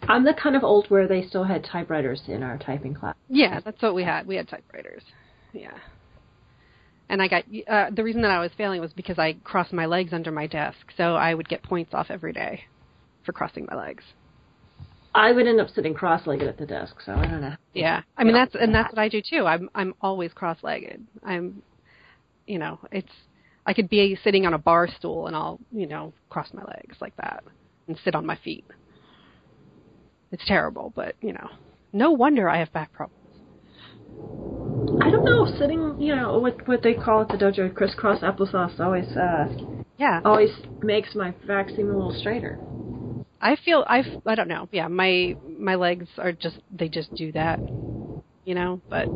[0.10, 3.16] I'm the kind of old where they still had typewriters in our typing class.
[3.30, 4.28] Yeah, that's what we had.
[4.28, 5.04] We had typewriters.
[5.54, 5.78] Yeah.
[7.10, 9.86] and I got uh, the reason that I was failing was because I crossed my
[9.86, 12.64] legs under my desk, so I would get points off every day
[13.26, 14.04] for crossing my legs.
[15.16, 17.56] I would end up sitting cross-legged at the desk, so I don't know.
[17.74, 19.46] Yeah, I mean that's and that's what I do too.
[19.46, 21.06] I'm I'm always cross-legged.
[21.24, 21.62] I'm,
[22.46, 23.12] you know, it's
[23.66, 26.98] I could be sitting on a bar stool and I'll you know cross my legs
[27.02, 27.44] like that
[27.88, 28.66] and sit on my feet.
[30.32, 31.50] It's terrible, but you know,
[31.94, 33.20] no wonder I have back problems.
[35.00, 38.80] I don't know, sitting, you know, what what they call it the dojo crisscross applesauce
[38.80, 39.48] always uh
[39.98, 42.58] Yeah, always makes my back seem a little straighter.
[43.44, 44.70] I feel I I don't know.
[44.72, 47.60] Yeah, my my legs are just they just do that,
[48.46, 48.80] you know.
[48.90, 49.10] But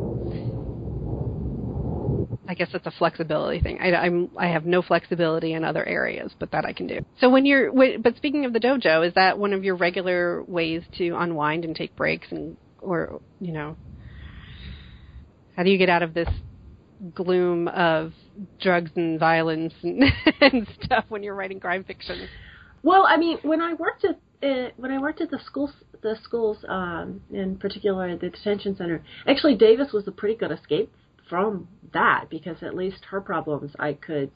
[2.46, 3.78] I guess it's a flexibility thing.
[3.80, 7.00] I, I'm I have no flexibility in other areas, but that I can do.
[7.22, 10.82] So when you're but speaking of the dojo, is that one of your regular ways
[10.98, 13.76] to unwind and take breaks and or you know
[15.56, 16.28] how do you get out of this
[17.14, 18.12] gloom of
[18.60, 20.04] drugs and violence and,
[20.42, 22.28] and stuff when you're writing crime fiction?
[22.82, 26.16] Well, I mean, when I worked at uh, when I worked at the schools, the
[26.22, 30.92] schools, um, in particular the detention center, actually Davis was a pretty good escape
[31.28, 34.30] from that because at least her problems I could,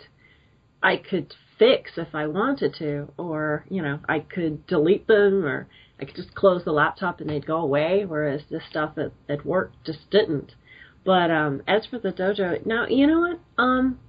[0.82, 5.68] I could fix if I wanted to, or you know I could delete them, or
[6.00, 8.04] I could just close the laptop and they'd go away.
[8.04, 10.54] Whereas this stuff at, at work just didn't.
[11.04, 13.40] But um, as for the dojo, now you know what?
[13.62, 14.00] Um,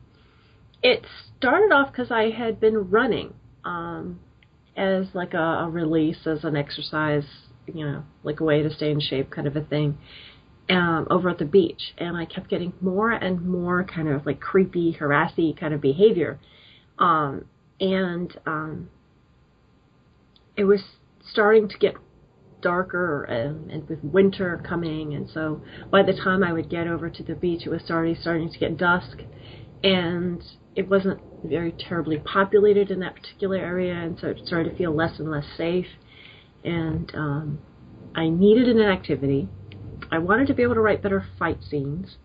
[0.82, 1.06] it
[1.38, 3.36] started off because I had been running.
[3.65, 4.19] Um,
[4.76, 7.26] as like a, a release, as an exercise,
[7.67, 9.97] you know, like a way to stay in shape, kind of a thing.
[10.69, 14.39] Um, over at the beach, and I kept getting more and more kind of like
[14.39, 16.39] creepy, harassy kind of behavior,
[16.99, 17.43] um,
[17.82, 18.89] and um,
[20.56, 20.80] it was
[21.30, 21.95] starting to get
[22.62, 27.10] darker and, and with winter coming, and so by the time I would get over
[27.10, 29.17] to the beach, it was already starting to get dusk,
[29.84, 30.43] and
[30.76, 34.96] it wasn't very terribly populated in that particular area, and so it started to feel
[34.96, 35.88] less and less safe.
[36.63, 37.60] And um,
[38.15, 39.50] I needed an activity.
[40.12, 42.17] I wanted to be able to write better fight scenes,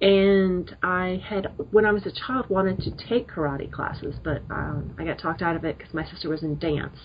[0.00, 4.94] and I had, when I was a child, wanted to take karate classes, but um,
[4.98, 6.96] I got talked out of it because my sister was in dance,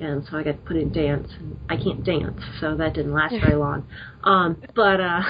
[0.00, 1.28] and so I got put in dance.
[1.38, 3.86] And I can't dance, so that didn't last very long.
[4.24, 5.22] Um, but uh,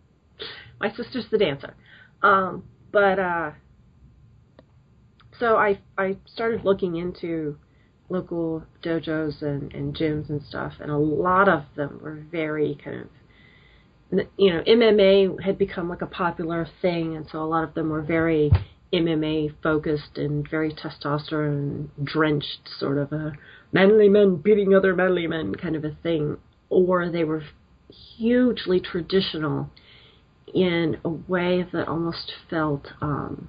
[0.80, 1.74] my sister's the dancer.
[2.22, 2.64] Um,
[2.96, 3.50] but uh,
[5.38, 7.58] so I I started looking into
[8.08, 13.02] local dojos and, and gyms and stuff, and a lot of them were very kind
[13.02, 17.74] of, you know, MMA had become like a popular thing, and so a lot of
[17.74, 18.50] them were very
[18.94, 23.34] MMA focused and very testosterone drenched, sort of a
[23.72, 26.38] manly men beating other manly men kind of a thing,
[26.70, 27.42] or they were
[28.16, 29.68] hugely traditional
[30.52, 33.48] in a way that almost felt um,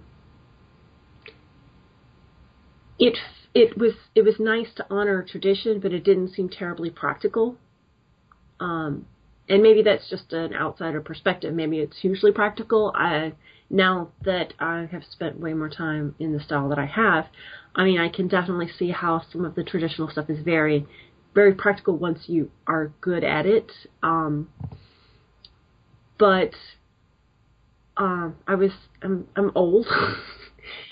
[2.99, 3.17] it
[3.53, 7.57] it was it was nice to honor tradition, but it didn't seem terribly practical.
[8.59, 9.05] Um,
[9.49, 11.53] and maybe that's just an outsider perspective.
[11.53, 12.91] Maybe it's hugely practical.
[12.95, 13.33] I
[13.69, 17.27] now that I have spent way more time in the style that I have,
[17.75, 20.85] I mean, I can definitely see how some of the traditional stuff is very,
[21.35, 23.71] very practical once you are good at it.
[24.01, 24.49] Um,
[26.17, 26.51] but
[27.97, 29.87] um, I was I'm I'm old,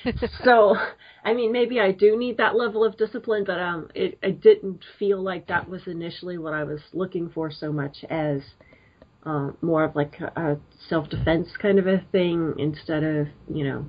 [0.43, 0.75] so
[1.23, 4.83] I mean, maybe I do need that level of discipline, but um, it, it didn't
[4.99, 8.41] feel like that was initially what I was looking for so much as
[9.25, 13.85] uh, more of like a, a self-defense kind of a thing instead of you know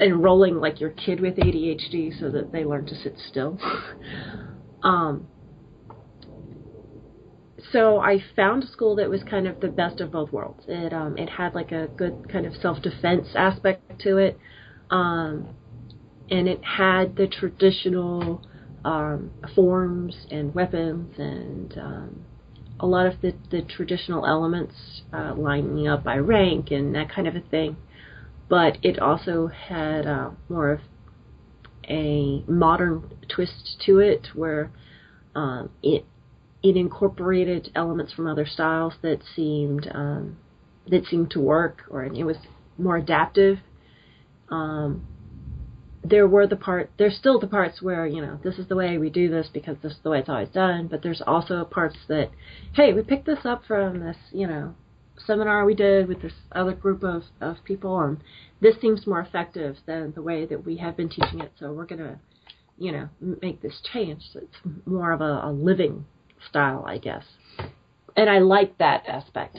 [0.00, 3.58] enrolling like your kid with ADHD so that they learn to sit still.
[4.82, 5.28] um,
[7.70, 10.64] so I found a school that was kind of the best of both worlds.
[10.66, 14.38] It um, it had like a good kind of self-defense aspect to it.
[14.90, 15.54] Um,
[16.30, 18.42] and it had the traditional
[18.84, 22.24] um, forms and weapons and um,
[22.80, 27.28] a lot of the, the traditional elements uh, lining up by rank and that kind
[27.28, 27.76] of a thing.
[28.48, 30.80] But it also had uh, more of
[31.88, 34.70] a modern twist to it where
[35.34, 36.04] um, it
[36.62, 40.36] it incorporated elements from other styles that seemed um,
[40.88, 42.36] that seemed to work or it was
[42.78, 43.58] more adaptive.
[44.48, 45.06] Um,
[46.04, 48.98] there were the part there's still the parts where you know this is the way
[48.98, 51.96] we do this because this is the way it's always done but there's also parts
[52.08, 52.28] that
[52.74, 54.74] hey we picked this up from this you know
[55.26, 58.18] seminar we did with this other group of of people and
[58.60, 61.86] this seems more effective than the way that we have been teaching it so we're
[61.86, 62.18] going to
[62.78, 63.08] you know
[63.40, 66.04] make this change so it's more of a, a living
[66.48, 67.24] style i guess
[68.16, 69.58] and i like that aspect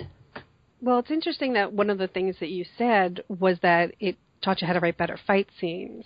[0.81, 4.61] Well, it's interesting that one of the things that you said was that it taught
[4.61, 6.03] you how to write better fight scenes,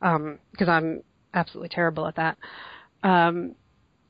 [0.00, 1.02] because um, I'm
[1.32, 2.36] absolutely terrible at that.
[3.02, 3.54] Um,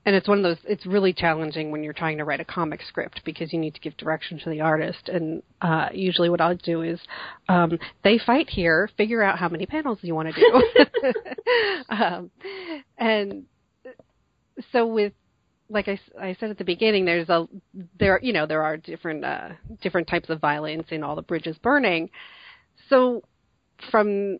[0.04, 0.56] and it's one of those.
[0.64, 3.80] It's really challenging when you're trying to write a comic script because you need to
[3.80, 5.08] give direction to the artist.
[5.08, 6.98] And uh, usually, what I'll do is
[7.48, 8.88] um, they fight here.
[8.96, 11.14] Figure out how many panels you want to do.
[11.90, 12.30] um,
[12.96, 13.44] and
[14.72, 15.12] so with
[15.70, 17.46] like I, I said at the beginning, there's a
[17.98, 19.50] there you know there are different uh,
[19.82, 22.10] different types of violence in all the bridges burning.
[22.88, 23.22] So
[23.90, 24.38] from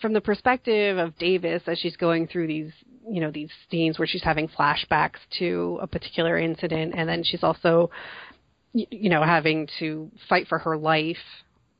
[0.00, 2.72] from the perspective of Davis as she's going through these
[3.08, 7.42] you know these scenes where she's having flashbacks to a particular incident, and then she's
[7.42, 7.90] also
[8.72, 11.16] you know having to fight for her life.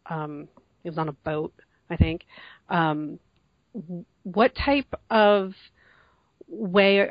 [0.08, 0.48] Um,
[0.84, 1.52] it was on a boat,
[1.90, 2.22] I think.
[2.70, 3.18] Um,
[4.22, 5.52] what type of
[6.48, 7.08] way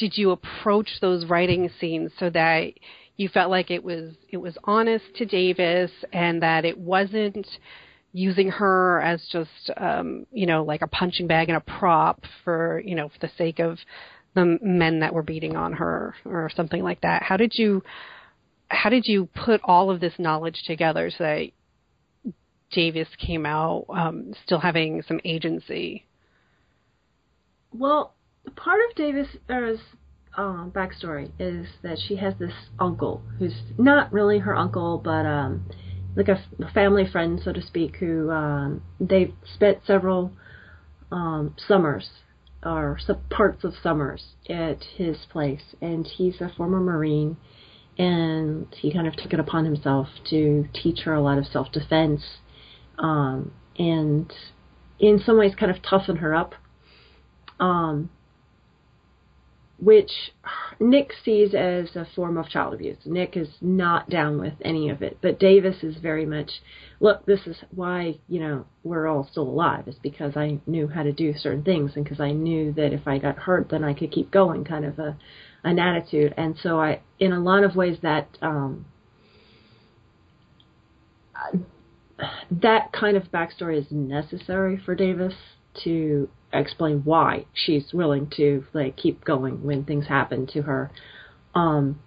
[0.00, 2.72] did you approach those writing scenes so that
[3.18, 7.46] you felt like it was it was honest to Davis and that it wasn't
[8.12, 12.82] using her as just um you know like a punching bag and a prop for
[12.84, 13.78] you know for the sake of
[14.34, 17.22] the men that were beating on her or something like that?
[17.22, 17.82] How did you
[18.68, 21.50] how did you put all of this knowledge together so that
[22.72, 26.06] Davis came out um still having some agency?
[27.70, 28.14] Well
[28.56, 29.80] part of Davis's
[30.36, 35.64] um, backstory is that she has this uncle who's not really her uncle, but um,
[36.16, 40.32] like a, a family friend, so to speak, who um, they've spent several
[41.10, 42.08] um, summers
[42.64, 47.36] or some parts of summers at his place, and he's a former Marine,
[47.98, 52.22] and he kind of took it upon himself to teach her a lot of self-defense,
[52.98, 54.32] um, and
[54.98, 56.54] in some ways, kind of toughen her up.
[57.58, 58.10] Um,
[59.80, 60.10] which
[60.78, 62.98] Nick sees as a form of child abuse.
[63.04, 66.50] Nick is not down with any of it, but Davis is very much,
[67.00, 71.02] look, this is why, you know, we're all still alive, is because I knew how
[71.02, 73.94] to do certain things and because I knew that if I got hurt, then I
[73.94, 75.16] could keep going, kind of a
[75.62, 76.32] an attitude.
[76.36, 78.86] And so I, in a lot of ways, that um,
[82.50, 85.34] that kind of backstory is necessary for Davis
[85.84, 90.90] to explain why she's willing to like keep going when things happen to her.
[91.54, 92.00] Um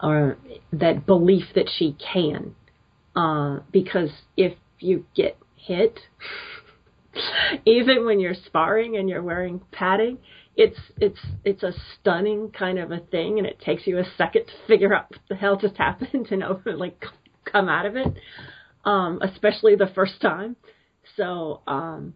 [0.00, 0.36] or
[0.72, 2.54] that belief that she can.
[3.14, 5.98] Uh because if you get hit
[7.64, 10.18] even when you're sparring and you're wearing padding
[10.56, 14.44] it's it's it's a stunning kind of a thing and it takes you a second
[14.46, 17.04] to figure out what the hell just happened and over like
[17.44, 18.08] come out of it.
[18.84, 20.56] Um especially the first time.
[21.16, 22.14] So um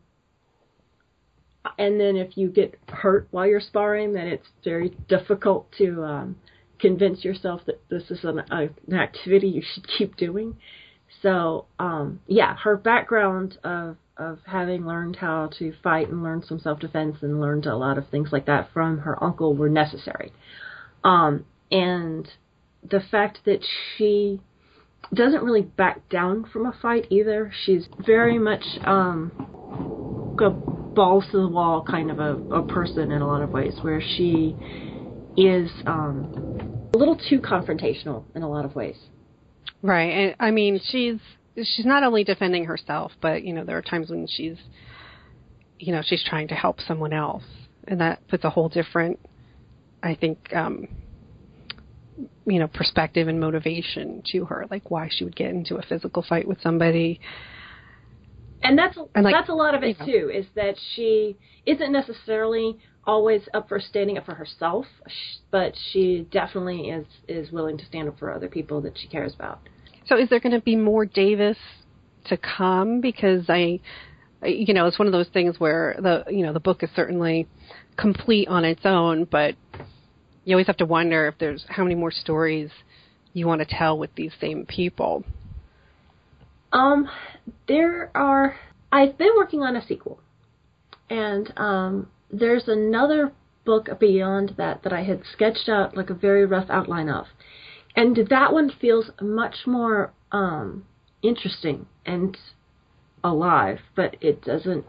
[1.79, 6.37] and then if you get hurt while you're sparring, then it's very difficult to um,
[6.79, 10.57] convince yourself that this is an, an activity you should keep doing.
[11.23, 16.59] So um, yeah, her background of of having learned how to fight and learn some
[16.59, 20.33] self defense and learned a lot of things like that from her uncle were necessary.
[21.05, 22.27] Um, and
[22.89, 23.61] the fact that
[23.97, 24.41] she
[25.13, 27.53] doesn't really back down from a fight either.
[27.65, 29.33] She's very much um,
[30.97, 34.03] balls to the wall kind of a, a person in a lot of ways, where
[34.17, 34.57] she
[35.37, 36.29] is um,
[36.95, 38.97] a little too confrontational in a lot of ways.
[39.83, 41.21] Right, and I mean she's
[41.55, 44.57] she's not only defending herself, but you know there are times when she's
[45.79, 47.45] you know she's trying to help someone else,
[47.87, 49.21] and that puts a whole different,
[50.03, 50.89] I think, um,
[52.47, 56.25] you know, perspective and motivation to her, like why she would get into a physical
[56.27, 57.21] fight with somebody
[58.63, 60.13] and that's and like, that's a lot of it you know.
[60.13, 60.31] too.
[60.31, 61.37] Is that she
[61.67, 64.87] isn't necessarily always up for standing up for herself,
[65.51, 69.35] but she definitely is is willing to stand up for other people that she cares
[69.35, 69.61] about.
[70.07, 71.59] So, is there going to be more Davis
[72.27, 73.01] to come?
[73.01, 73.81] Because I,
[74.45, 77.47] you know, it's one of those things where the you know the book is certainly
[77.97, 79.55] complete on its own, but
[80.45, 82.71] you always have to wonder if there's how many more stories
[83.33, 85.25] you want to tell with these same people.
[86.77, 87.09] Um,
[87.69, 88.55] there are.
[88.93, 90.21] I've been working on a sequel,
[91.09, 93.33] and um, there's another
[93.65, 97.25] book beyond that that I had sketched out like a very rough outline of,
[97.97, 100.85] and that one feels much more um,
[101.23, 102.37] interesting and
[103.25, 104.85] alive, but it doesn't.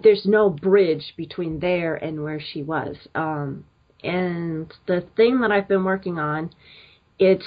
[0.00, 2.96] There's no bridge between there and where she was.
[3.16, 3.64] Um,
[4.04, 6.50] and the thing that I've been working on,
[7.18, 7.44] it's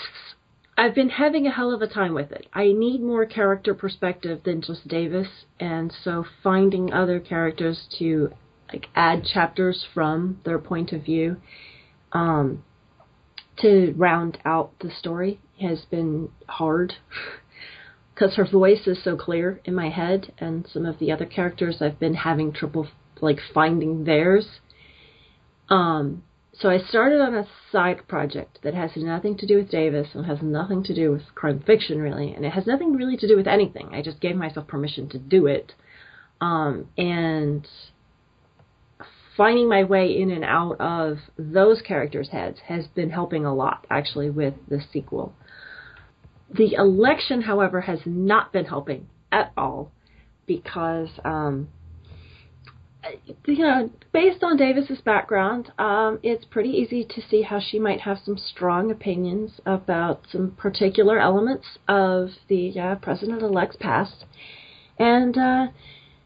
[0.77, 2.47] I've been having a hell of a time with it.
[2.53, 8.31] I need more character perspective than just Davis, and so finding other characters to
[8.73, 11.37] like add chapters from their point of view
[12.11, 12.63] um,
[13.57, 16.95] to round out the story has been hard
[18.13, 21.77] because her voice is so clear in my head, and some of the other characters
[21.81, 22.87] I've been having trouble
[23.21, 24.59] like finding theirs.
[25.69, 26.23] Um,
[26.59, 30.25] so I started on a side project that has nothing to do with Davis and
[30.25, 33.35] has nothing to do with crime fiction really, and it has nothing really to do
[33.35, 33.89] with anything.
[33.91, 35.73] I just gave myself permission to do it,
[36.39, 37.67] um, and
[39.35, 43.85] finding my way in and out of those characters' heads has been helping a lot
[43.89, 45.33] actually with the sequel.
[46.49, 49.91] The election, however, has not been helping at all
[50.45, 51.67] because um,
[53.45, 58.01] you know, based on Davis's background, um, it's pretty easy to see how she might
[58.01, 64.25] have some strong opinions about some particular elements of the uh, president-elect's past,
[64.97, 65.67] and uh,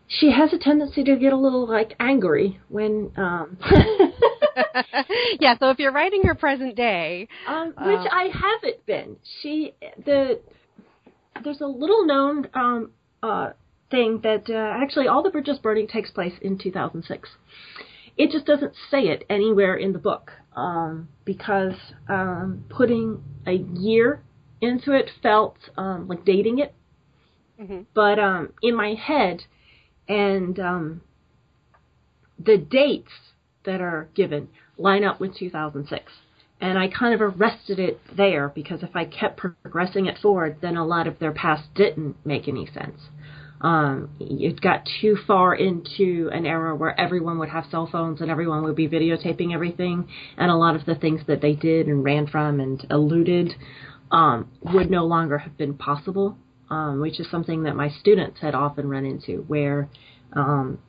[0.07, 3.11] she has a tendency to get a little like angry when.
[3.15, 3.57] Um,
[5.39, 9.73] yeah, so if you're writing her present day, um, which uh, I haven't been, she
[10.05, 10.39] the
[11.43, 13.51] there's a little known um, uh,
[13.89, 17.29] thing that uh, actually all the bridges burning takes place in 2006.
[18.17, 21.75] It just doesn't say it anywhere in the book um, because
[22.07, 24.21] um, putting a year
[24.61, 26.73] into it felt um, like dating it.
[27.59, 27.81] Mm-hmm.
[27.93, 29.43] But um, in my head,
[30.07, 31.01] and um,
[32.37, 33.11] the dates
[33.65, 36.11] that are given line up with 2006.
[36.61, 40.75] And I kind of arrested it there because if I kept progressing it forward, then
[40.75, 42.99] a lot of their past didn't make any sense
[43.61, 48.31] um, it got too far into an era where everyone would have cell phones and
[48.31, 50.07] everyone would be videotaping everything,
[50.37, 53.53] and a lot of the things that they did and ran from and eluded
[54.11, 56.37] um, would no longer have been possible,
[56.69, 59.89] um, which is something that my students had often run into, where
[60.33, 60.79] um,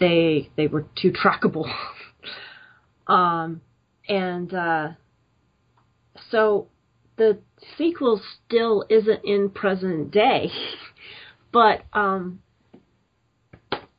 [0.00, 1.70] they they were too trackable,
[3.06, 3.60] um,
[4.08, 4.88] and uh,
[6.30, 6.68] so
[7.18, 7.38] the
[7.76, 10.50] sequel still isn't in present day.
[11.52, 12.40] But um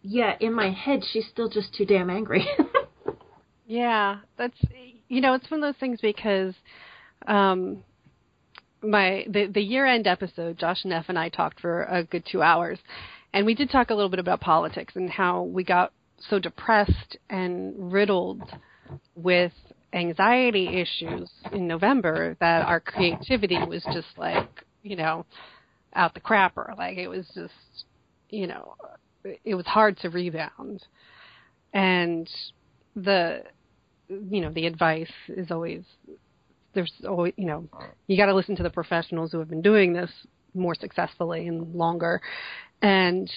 [0.02, 2.46] yeah, in my head she's still just too damn angry.
[3.68, 4.58] yeah, that's
[5.08, 6.54] you know, it's one of those things because
[7.28, 7.84] um
[8.82, 12.24] my the the year end episode, Josh and Neff and I talked for a good
[12.30, 12.80] two hours,
[13.34, 15.94] and we did talk a little bit about politics and how we got
[16.30, 18.42] so depressed and riddled
[19.16, 19.52] with
[19.94, 25.26] anxiety issues in November that our creativity was just like you know
[25.96, 26.78] out the crapper.
[26.78, 27.54] Like it was just,
[28.30, 28.76] you know,
[29.44, 30.84] it was hard to rebound.
[31.74, 32.30] And
[32.96, 33.44] the,
[34.10, 35.84] you know, the advice is always,
[36.74, 37.68] there's always, you know,
[38.08, 40.12] you got to listen to the professionals who have been doing this
[40.54, 42.22] more successfully and longer.
[42.82, 43.32] And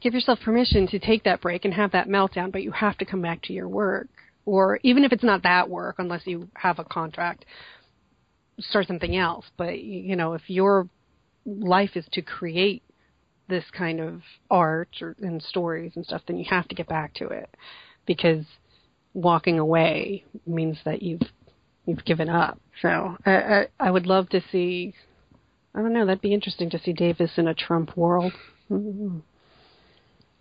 [0.00, 3.04] give yourself permission to take that break and have that meltdown, but you have to
[3.04, 4.08] come back to your work.
[4.46, 7.44] Or even if it's not that work, unless you have a contract,
[8.58, 9.44] start something else.
[9.56, 10.88] But, you know, if you're
[11.58, 12.82] life is to create
[13.48, 17.14] this kind of art or, and stories and stuff, then you have to get back
[17.14, 17.50] to it
[18.06, 18.44] because
[19.12, 21.22] walking away means that you've
[21.84, 22.58] you've given up.
[22.80, 24.94] So I, I, I would love to see.
[25.74, 26.06] I don't know.
[26.06, 28.32] That'd be interesting to see Davis in a Trump world.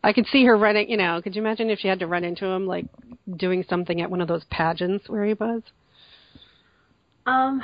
[0.04, 0.90] I could see her running.
[0.90, 2.86] You know, could you imagine if she had to run into him, like
[3.36, 5.62] doing something at one of those pageants where he was?
[7.26, 7.62] Um,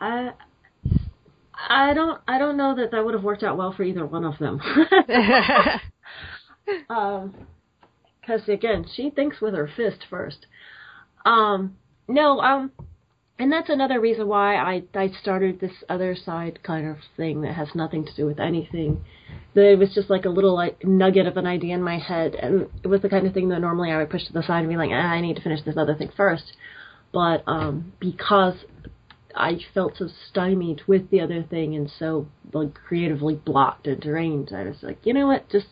[0.00, 0.32] I
[1.68, 4.24] I don't I don't know that that would have worked out well for either one
[4.24, 4.60] of them.
[6.90, 7.34] um,
[8.20, 10.46] because again, she thinks with her fist first.
[11.24, 11.76] Um,
[12.08, 12.72] no, um,
[13.38, 17.54] and that's another reason why I I started this other side kind of thing that
[17.54, 19.04] has nothing to do with anything.
[19.54, 22.34] That it was just like a little like nugget of an idea in my head,
[22.34, 24.60] and it was the kind of thing that normally I would push to the side
[24.60, 26.52] and be like, ah, I need to finish this other thing first.
[27.12, 28.54] But um, because
[29.34, 34.52] I felt so stymied with the other thing and so like creatively blocked and drained.
[34.54, 35.66] I was like, you know what, just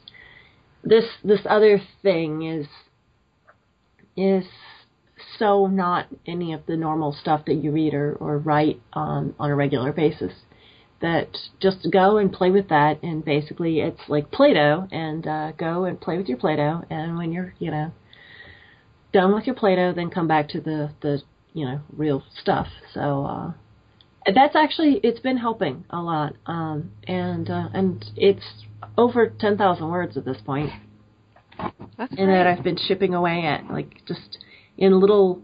[0.83, 2.67] this this other thing is
[4.17, 4.47] is
[5.39, 9.51] so not any of the normal stuff that you read or, or write on on
[9.51, 10.33] a regular basis.
[11.01, 11.29] That
[11.61, 15.99] just go and play with that, and basically it's like Play-Doh, and uh, go and
[15.99, 17.93] play with your Play-Doh, and when you're you know
[19.11, 21.23] done with your Play-Doh, then come back to the the
[21.53, 22.69] you know real stuff.
[22.95, 23.53] So uh,
[24.35, 28.45] that's actually it's been helping a lot, um, and uh, and it's
[28.97, 30.71] over ten thousand words at this point.
[31.99, 34.39] That's and that I've been shipping away at like just
[34.79, 35.43] in little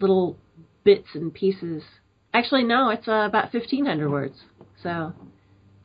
[0.00, 0.36] little
[0.84, 1.82] bits and pieces.
[2.32, 4.36] Actually, no, it's uh, about fifteen hundred words.
[4.82, 5.12] So,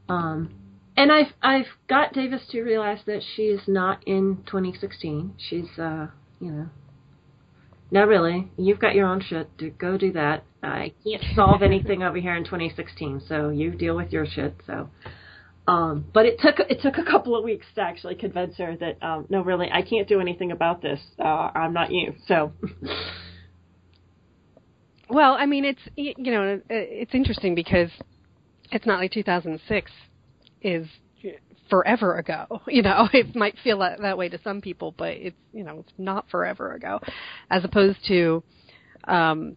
[0.08, 0.54] um,
[0.98, 5.36] and I've I've got Davis to realize that she is not in 2016.
[5.38, 6.08] She's uh,
[6.40, 6.70] you know
[7.92, 9.56] no, really, you've got your own shit.
[9.58, 10.44] Do, go do that.
[10.62, 14.56] I can't solve anything over here in 2016, so you deal with your shit.
[14.68, 14.90] So,
[15.68, 19.02] um, but it took it took a couple of weeks to actually convince her that
[19.06, 21.00] um, no, really, I can't do anything about this.
[21.18, 21.24] Uh,
[21.54, 22.14] I'm not you.
[22.28, 22.54] So.
[25.12, 27.90] Well, I mean, it's you know, it's interesting because
[28.72, 29.92] it's not like 2006
[30.62, 30.88] is
[31.70, 32.61] forever ago.
[32.67, 35.80] You know, it might feel that, that way to some people, but it's you know,
[35.80, 36.99] it's not forever ago,
[37.49, 38.43] as opposed to,
[39.05, 39.55] um,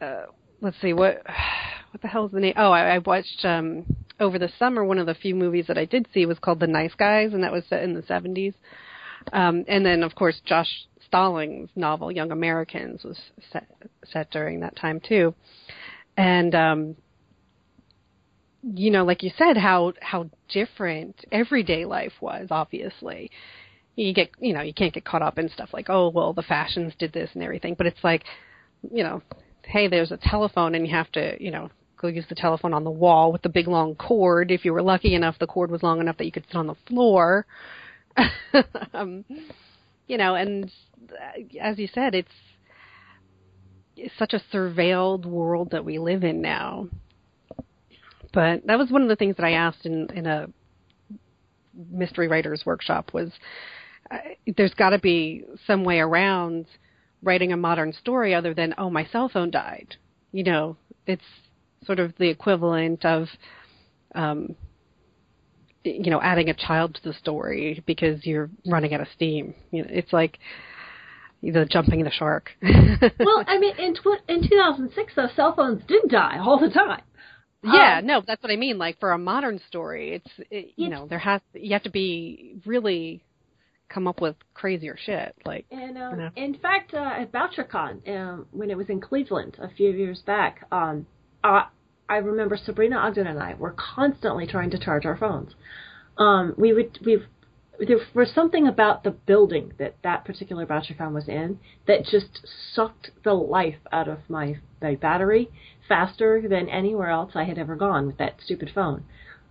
[0.00, 0.24] uh,
[0.60, 1.22] let's see what
[1.90, 2.54] what the hell is the name?
[2.56, 3.84] Oh, I, I watched um
[4.20, 4.84] over the summer.
[4.84, 7.42] One of the few movies that I did see was called The Nice Guys, and
[7.42, 8.54] that was set in the 70s.
[9.32, 10.68] Um, and then, of course, Josh
[11.06, 13.18] Stallings' novel Young Americans was
[13.52, 13.66] set,
[14.04, 15.34] set during that time too.
[16.16, 16.96] And um,
[18.64, 22.48] you know, like you said, how how different everyday life was.
[22.50, 23.30] Obviously,
[23.96, 26.42] you get you know you can't get caught up in stuff like oh well the
[26.42, 28.24] fashions did this and everything, but it's like
[28.92, 29.22] you know,
[29.62, 32.84] hey, there's a telephone and you have to you know go use the telephone on
[32.84, 34.50] the wall with the big long cord.
[34.50, 36.66] If you were lucky enough, the cord was long enough that you could sit on
[36.66, 37.46] the floor.
[38.94, 39.24] um,
[40.06, 40.70] you know, and
[41.10, 42.28] uh, as you said, it's,
[43.96, 46.88] it's such a surveilled world that we live in now.
[48.34, 50.48] But that was one of the things that I asked in in a
[51.90, 53.30] mystery writers workshop was
[54.10, 54.18] uh,
[54.56, 56.66] there's got to be some way around
[57.22, 59.96] writing a modern story other than oh my cell phone died.
[60.32, 60.76] You know,
[61.06, 61.24] it's
[61.84, 63.28] sort of the equivalent of
[64.14, 64.56] um,
[65.84, 69.54] you know adding a child to the story because you're running out of steam.
[69.70, 70.38] You know, it's like
[71.42, 72.50] the jumping the shark.
[72.62, 77.02] well, I mean, in tw- in 2006, though, cell phones did die all the time.
[77.64, 78.78] Yeah, um, no, that's what I mean.
[78.78, 82.56] Like for a modern story, it's it, you know there has you have to be
[82.66, 83.24] really
[83.88, 85.34] come up with crazier shit.
[85.44, 86.30] Like and um, you know.
[86.36, 90.66] in fact, uh, at BoucherCon, um, when it was in Cleveland a few years back,
[90.72, 91.06] um,
[91.42, 91.62] uh,
[92.08, 95.54] I remember Sabrina Ogden and I were constantly trying to charge our phones.
[96.18, 97.22] Um, we would we
[97.78, 103.10] there was something about the building that that particular BoucherCon was in that just sucked
[103.24, 105.50] the life out of my my battery
[105.88, 109.04] faster than anywhere else I had ever gone with that stupid phone.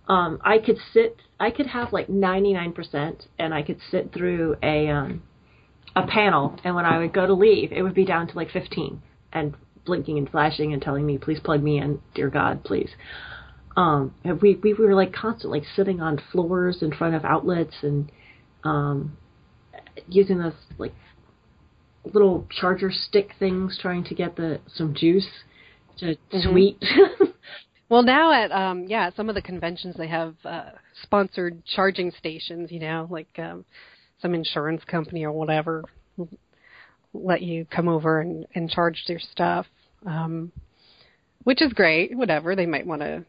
[0.08, 4.88] Um, I could sit, I could have like 99%, and I could sit through a
[4.88, 5.22] um,
[5.96, 8.50] a panel, and when I would go to leave, it would be down to like
[8.50, 9.00] 15
[9.32, 9.54] and
[9.84, 12.90] blinking and flashing and telling me, please plug me in, dear God, please.
[13.76, 18.10] Um, and we, we were like constantly sitting on floors in front of outlets and,
[18.62, 19.16] um,
[20.08, 20.94] using those like
[22.04, 25.28] little charger stick things trying to get the, some juice
[26.02, 26.50] mm-hmm.
[26.50, 26.82] sweet.
[27.88, 30.70] well, now at, um, yeah, some of the conventions they have, uh,
[31.02, 33.64] sponsored charging stations, you know, like, um,
[34.20, 35.84] some insurance company or whatever
[37.14, 39.66] let you come over and, and charge their stuff,
[40.04, 40.52] um,
[41.44, 42.16] which is great.
[42.16, 43.24] Whatever they might want to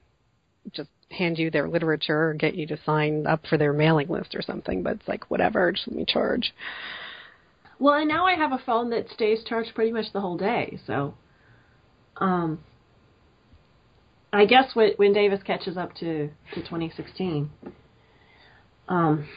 [0.72, 4.34] just hand you their literature or get you to sign up for their mailing list
[4.34, 4.82] or something.
[4.84, 6.54] But it's like whatever, just let me charge.
[7.78, 10.80] Well, and now I have a phone that stays charged pretty much the whole day.
[10.88, 11.14] So,
[12.18, 12.60] um,
[14.32, 17.50] I guess when, when Davis catches up to to 2016,
[18.88, 19.28] um,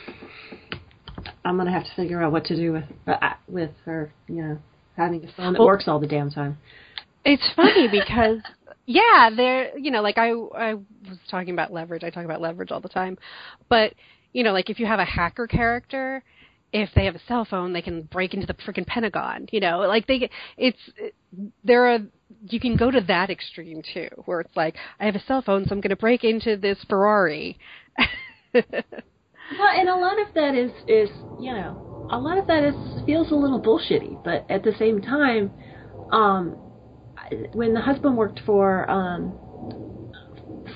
[1.45, 4.59] I'm gonna have to figure out what to do with uh, with her, you know,
[4.97, 6.59] having a phone that well, works all the damn time.
[7.24, 8.41] It's funny because
[8.87, 12.03] yeah, there you know, like I I was talking about leverage.
[12.03, 13.18] I talk about leverage all the time.
[13.68, 13.95] But,
[14.33, 16.24] you know, like if you have a hacker character,
[16.72, 19.81] if they have a cell phone, they can break into the freaking Pentagon, you know?
[19.81, 20.79] Like they it's
[21.64, 21.99] there are
[22.49, 25.64] you can go to that extreme too, where it's like I have a cell phone,
[25.64, 27.59] so I'm going to break into this Ferrari.
[29.57, 31.09] Well, and a lot of that is is
[31.41, 32.74] you know a lot of that is
[33.07, 35.51] feels a little bullshitty, but at the same time,
[36.12, 36.51] um,
[37.55, 39.39] when the husband worked for um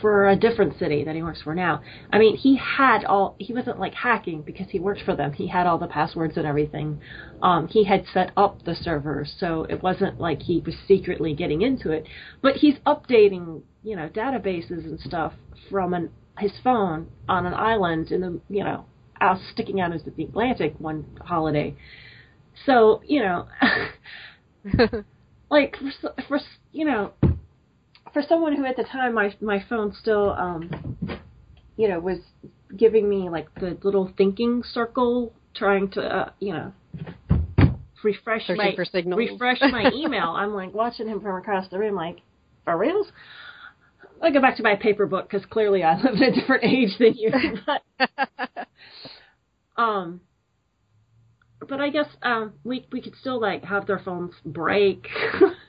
[0.03, 1.81] for a different city that he works for now.
[2.13, 5.33] I mean, he had all he wasn't like hacking because he worked for them.
[5.33, 7.01] He had all the passwords and everything.
[7.41, 11.63] Um he had set up the servers, so it wasn't like he was secretly getting
[11.63, 12.07] into it,
[12.43, 15.33] but he's updating, you know, databases and stuff
[15.71, 18.85] from an his phone on an island in the you know
[19.21, 21.75] out sticking out into the Atlantic one holiday.
[22.67, 23.47] So you know,
[25.51, 26.41] like for, for
[26.73, 27.13] you know,
[28.13, 30.99] for someone who at the time my my phone still um
[31.77, 32.19] you know was
[32.77, 36.73] giving me like the little thinking circle trying to uh, you know
[38.03, 38.75] refresh Searching my
[39.17, 40.31] refresh my email.
[40.31, 42.19] I'm like watching him from across the room, like
[42.65, 43.09] for reals.
[44.21, 46.97] I go back to my paper book because clearly I live in a different age
[46.99, 47.31] than you.
[47.67, 48.69] but,
[49.83, 50.21] um,
[51.69, 55.07] but I guess um, we we could still like have their phones break.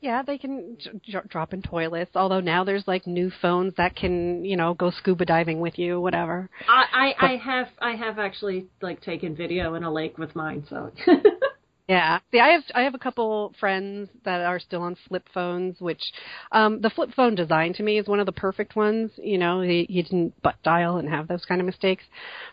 [0.00, 2.12] Yeah, they can j- drop in toilets.
[2.14, 6.00] Although now there's like new phones that can, you know, go scuba diving with you,
[6.00, 6.48] whatever.
[6.68, 10.34] I I, but, I have I have actually like taken video in a lake with
[10.34, 10.90] mine, so.
[11.88, 15.76] yeah, see, I have I have a couple friends that are still on flip phones,
[15.80, 16.02] which
[16.50, 19.10] um the flip phone design to me is one of the perfect ones.
[19.18, 22.04] You know, you, you didn't butt dial and have those kind of mistakes,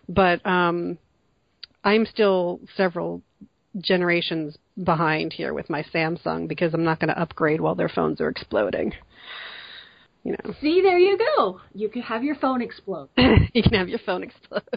[0.10, 0.98] but um
[1.86, 3.22] I'm still several
[3.80, 8.22] generations behind here with my Samsung because I'm not going to upgrade while their phones
[8.22, 8.94] are exploding.
[10.24, 10.54] You know.
[10.62, 11.62] See, there you go.
[11.74, 13.10] You can have your phone explode.
[13.18, 14.64] you can have your phone explode.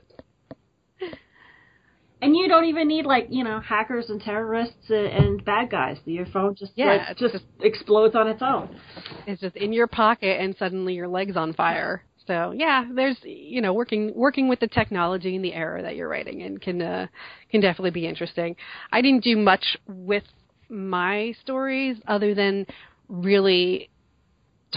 [2.23, 5.97] And you don't even need like you know hackers and terrorists and bad guys.
[6.05, 8.79] Your phone just yeah, like, just, just explodes on its own.
[9.27, 12.05] It's just in your pocket, and suddenly your leg's on fire.
[12.31, 16.09] So yeah, there's you know working working with the technology and the era that you're
[16.09, 17.09] writing in can uh,
[17.51, 18.55] can definitely be interesting.
[18.93, 20.22] I didn't do much with
[20.68, 22.68] my stories other than
[23.09, 23.91] really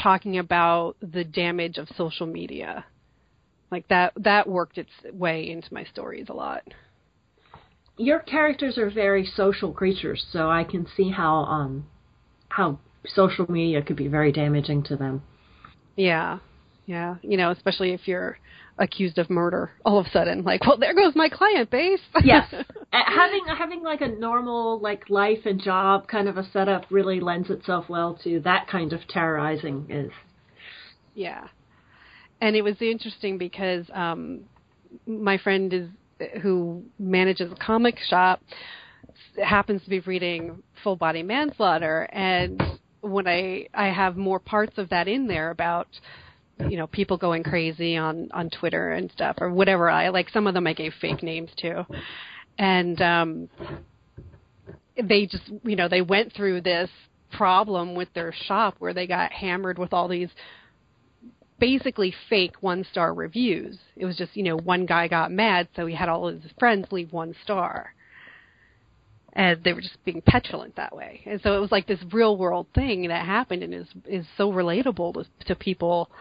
[0.01, 2.86] talking about the damage of social media.
[3.70, 6.64] Like that that worked its way into my stories a lot.
[7.97, 11.86] Your characters are very social creatures, so I can see how um
[12.49, 15.22] how social media could be very damaging to them.
[15.95, 16.39] Yeah.
[16.86, 18.38] Yeah, you know, especially if you're
[18.80, 22.52] accused of murder all of a sudden like well there goes my client base yes.
[22.92, 27.50] Having having like a normal like life and job kind of a setup really lends
[27.50, 30.12] itself well to that kind of terrorizing is.
[31.14, 31.48] Yeah.
[32.42, 34.42] And it was interesting because um
[35.06, 35.88] my friend is
[36.42, 38.42] who manages a comic shop
[39.44, 42.08] happens to be reading full body manslaughter.
[42.12, 42.62] And
[43.02, 45.88] when i i have more parts of that in there about
[46.60, 49.89] you know people going crazy on on Twitter and stuff or whatever.
[49.89, 51.86] I like some of them I gave fake names to,
[52.58, 53.49] and um,
[55.01, 56.89] they just you know they went through this
[57.32, 60.30] problem with their shop where they got hammered with all these
[61.60, 63.78] basically fake one star reviews.
[63.95, 66.91] It was just you know one guy got mad so he had all his friends
[66.91, 67.93] leave one star.
[69.36, 72.38] And they were just being petulant that way, and so it was like this real
[72.38, 76.12] world thing that happened, and is is so relatable to, to people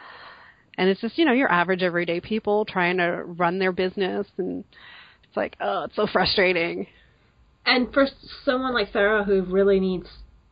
[0.79, 4.64] and it's just you know your average everyday people trying to run their business and
[5.25, 6.87] it's like oh it's so frustrating.
[7.64, 8.07] And for
[8.45, 10.09] someone like sarah who really needs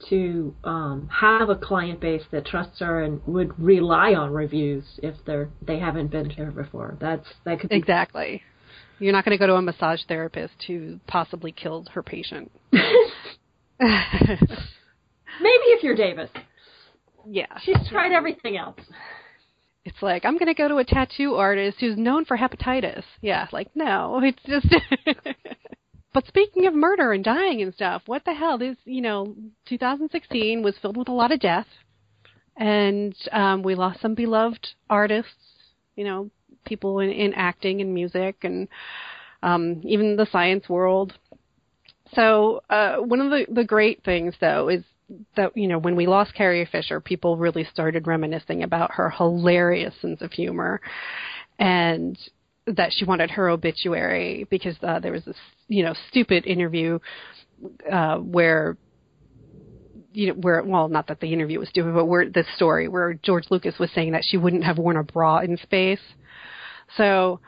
[0.09, 5.15] to um, have a client base that trusts her and would rely on reviews if
[5.27, 8.43] they're they haven't been to her before that's that could be exactly.
[8.99, 12.53] You're not going to go to a massage therapist who possibly killed her patient.
[12.73, 12.85] Maybe
[15.41, 16.29] if you're Davis.
[17.27, 17.47] Yeah.
[17.63, 18.77] She's tried everything else
[19.85, 23.05] it's like I'm going to go to a tattoo artist who's known for hepatitis.
[23.21, 24.67] Yeah, like no, it's just.
[26.13, 28.59] but speaking of murder and dying and stuff, what the hell?
[28.59, 29.35] This you know,
[29.69, 31.67] 2016 was filled with a lot of death,
[32.57, 35.33] and um, we lost some beloved artists.
[35.97, 36.31] You know,
[36.65, 38.69] people in, in acting and music and
[39.43, 41.15] um, even the science world.
[42.15, 44.85] So uh, one of the the great things though is
[45.37, 49.95] that you know when we lost Carrie Fisher, people really started reminiscing about her hilarious
[50.01, 50.81] sense of humor,
[51.59, 52.19] and
[52.67, 55.37] that she wanted her obituary because uh, there was this
[55.69, 56.99] you know stupid interview
[57.91, 58.77] uh, where
[60.13, 63.15] you know where well not that the interview was stupid but where the story where
[63.15, 66.01] George Lucas was saying that she wouldn't have worn a bra in space,
[66.97, 67.41] so.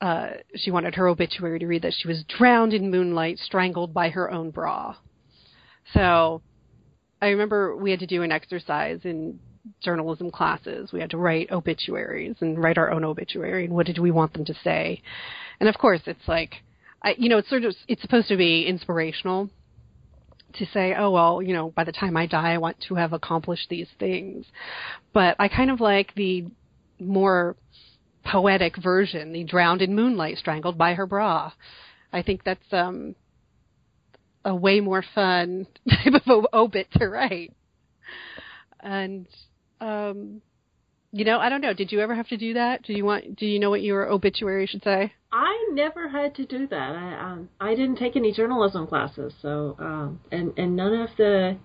[0.00, 4.10] Uh, she wanted her obituary to read that she was drowned in moonlight, strangled by
[4.10, 4.94] her own bra.
[5.94, 6.42] So
[7.24, 9.38] I remember we had to do an exercise in
[9.80, 10.92] journalism classes.
[10.92, 14.34] We had to write obituaries and write our own obituary and what did we want
[14.34, 15.00] them to say.
[15.58, 16.56] And of course, it's like,
[17.02, 19.48] I, you know, it's sort of it's supposed to be inspirational
[20.58, 23.14] to say, oh well, you know, by the time I die, I want to have
[23.14, 24.44] accomplished these things.
[25.14, 26.44] But I kind of like the
[27.00, 27.56] more
[28.22, 31.52] poetic version, the drowned in moonlight, strangled by her bra.
[32.12, 33.14] I think that's um
[34.44, 37.52] a way more fun type of obit to write.
[38.80, 39.26] And
[39.80, 40.42] um
[41.14, 41.72] you know, I don't know.
[41.72, 42.82] Did you ever have to do that?
[42.82, 43.36] Do you want?
[43.36, 45.12] Do you know what your obituary should say?
[45.30, 46.76] I never had to do that.
[46.76, 51.56] I um, I didn't take any journalism classes, so um, and and none of the.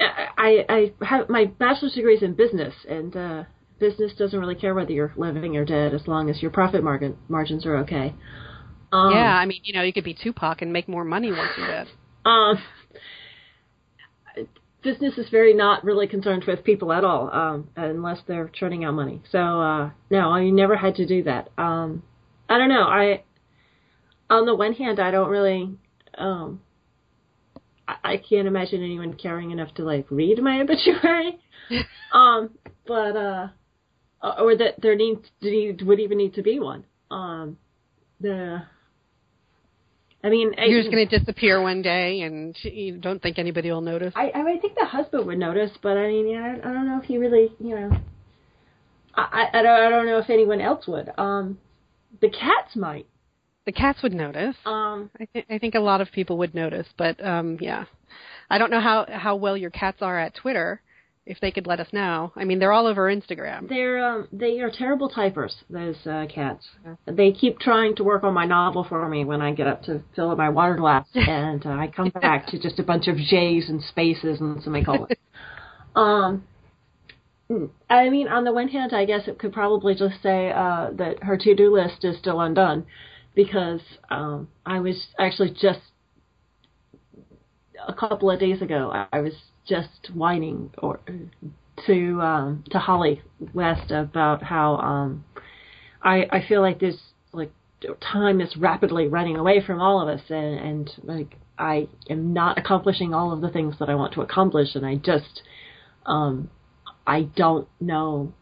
[0.00, 3.44] I I have my bachelor's degree is in business, and uh,
[3.78, 7.16] business doesn't really care whether you're living or dead as long as your profit margin
[7.28, 8.12] margins are okay.
[8.96, 11.50] Um, yeah, I mean, you know, you could be Tupac and make more money once
[11.58, 11.88] you're dead.
[12.24, 12.58] Um,
[14.82, 18.94] business is very not really concerned with people at all, um, unless they're churning out
[18.94, 19.20] money.
[19.30, 21.50] So uh, no, I never had to do that.
[21.58, 22.02] Um,
[22.48, 22.82] I don't know.
[22.82, 23.22] I
[24.30, 25.76] on the one hand, I don't really,
[26.16, 26.60] um,
[27.86, 31.38] I, I can't imagine anyone caring enough to like read my obituary.
[32.12, 32.50] um,
[32.86, 33.48] but uh,
[34.22, 35.18] or that there need
[35.82, 36.84] would even need to be one.
[37.10, 37.58] Um,
[38.20, 38.62] the
[40.24, 43.70] I mean, you're I, just going to disappear one day, and you don't think anybody
[43.70, 44.12] will notice.
[44.16, 46.86] I I, I think the husband would notice, but I mean, yeah, I, I don't
[46.86, 47.96] know if he really, you know,
[49.14, 51.10] I I don't I don't know if anyone else would.
[51.18, 51.58] Um,
[52.20, 53.06] the cats might.
[53.66, 54.56] The cats would notice.
[54.64, 57.84] Um, I think I think a lot of people would notice, but um, yeah,
[58.50, 60.80] I don't know how how well your cats are at Twitter
[61.26, 62.32] if they could let us know.
[62.36, 63.68] I mean, they're all over Instagram.
[63.68, 65.52] They're um, they are terrible typers.
[65.68, 66.66] Those uh, cats.
[67.06, 70.02] They keep trying to work on my novel for me when I get up to
[70.14, 73.16] fill up my water glass, and uh, I come back to just a bunch of
[73.16, 75.10] J's and spaces and some semicolons.
[75.96, 76.44] um,
[77.90, 81.22] I mean, on the one hand, I guess it could probably just say uh, that
[81.22, 82.86] her to-do list is still undone,
[83.34, 85.80] because um, I was actually just
[87.86, 89.06] a couple of days ago.
[89.12, 89.32] I was
[89.66, 91.00] just whining or
[91.86, 95.24] to um, to Holly West about how um,
[96.02, 96.96] I I feel like this
[97.32, 97.52] like
[98.00, 102.58] time is rapidly running away from all of us and and like I am not
[102.58, 105.42] accomplishing all of the things that I want to accomplish and I just
[106.06, 106.50] um
[107.06, 108.32] I don't know.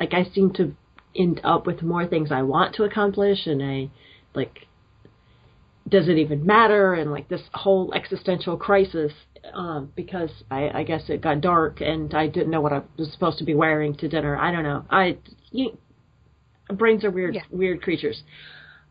[0.00, 0.74] Like I seem to
[1.14, 3.90] end up with more things I want to accomplish and I
[4.34, 4.66] like
[5.88, 6.94] does it even matter?
[6.94, 9.12] And like this whole existential crisis
[9.54, 13.10] um, because I, I guess it got dark and I didn't know what I was
[13.12, 14.36] supposed to be wearing to dinner.
[14.36, 14.84] I don't know.
[14.90, 15.18] I
[15.50, 15.76] you,
[16.74, 17.42] brains are weird, yeah.
[17.50, 18.22] weird creatures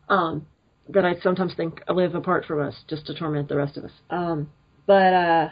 [0.09, 0.45] um,
[0.89, 3.91] that I sometimes think live apart from us just to torment the rest of us.
[4.09, 4.49] Um,
[4.85, 5.49] but uh,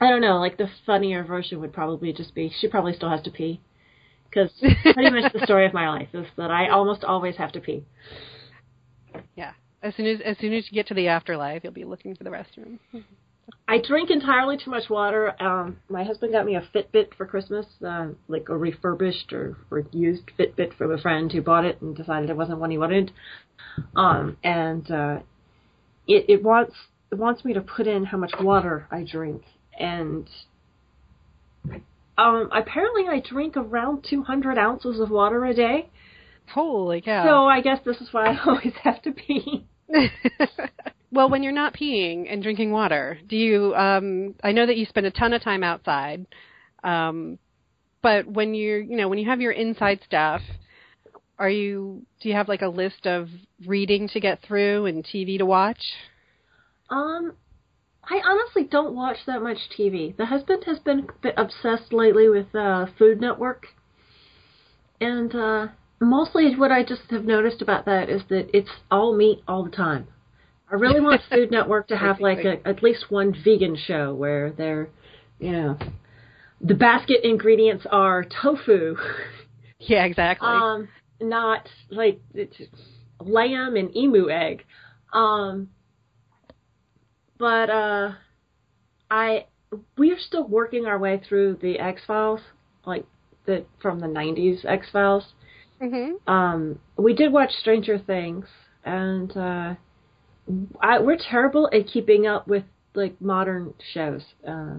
[0.00, 0.38] I don't know.
[0.38, 3.60] Like the funnier version would probably just be she probably still has to pee
[4.28, 4.50] because
[4.82, 7.84] pretty much the story of my life is that I almost always have to pee.
[9.36, 9.52] Yeah.
[9.82, 12.24] As soon as as soon as you get to the afterlife, you'll be looking for
[12.24, 12.78] the restroom.
[13.68, 15.40] I drink entirely too much water.
[15.40, 19.56] Um, my husband got me a Fitbit for Christmas, uh, like a refurbished or,
[19.92, 23.12] used Fitbit from a friend who bought it and decided it wasn't one he wanted.
[23.94, 25.18] Um, and uh,
[26.06, 26.74] it, it wants
[27.12, 29.42] it wants me to put in how much water I drink,
[29.78, 30.28] and
[32.18, 35.90] um, apparently I drink around 200 ounces of water a day.
[36.52, 37.24] Holy cow!
[37.24, 39.66] So I guess this is why I always have to pee.
[41.12, 43.74] well, when you're not peeing and drinking water, do you?
[43.74, 46.26] Um, I know that you spend a ton of time outside,
[46.84, 47.38] um,
[48.02, 50.40] but when you're, you know, when you have your inside stuff,
[51.38, 52.02] are you?
[52.20, 53.28] Do you have like a list of
[53.66, 55.82] reading to get through and TV to watch?
[56.90, 57.34] Um,
[58.04, 60.16] I honestly don't watch that much TV.
[60.16, 63.66] The husband has been obsessed lately with uh, Food Network,
[65.00, 65.68] and uh,
[66.00, 69.70] mostly what I just have noticed about that is that it's all meat all the
[69.70, 70.06] time.
[70.70, 74.52] I really want Food Network to have like a, at least one vegan show where
[74.52, 74.88] they're,
[75.38, 75.78] you know,
[76.60, 78.96] the basket ingredients are tofu.
[79.82, 80.46] Yeah, exactly.
[80.46, 80.88] Um,
[81.22, 82.54] not like it's
[83.18, 84.64] lamb and emu egg.
[85.10, 85.70] Um,
[87.38, 88.12] but uh,
[89.10, 89.46] I
[89.96, 92.40] we're still working our way through the X Files,
[92.84, 93.06] like
[93.46, 95.32] the from the '90s X Files.
[95.80, 96.30] Mm-hmm.
[96.30, 98.44] Um, we did watch Stranger Things,
[98.84, 99.74] and uh,
[100.80, 104.76] I, we're terrible at keeping up with like modern shows uh,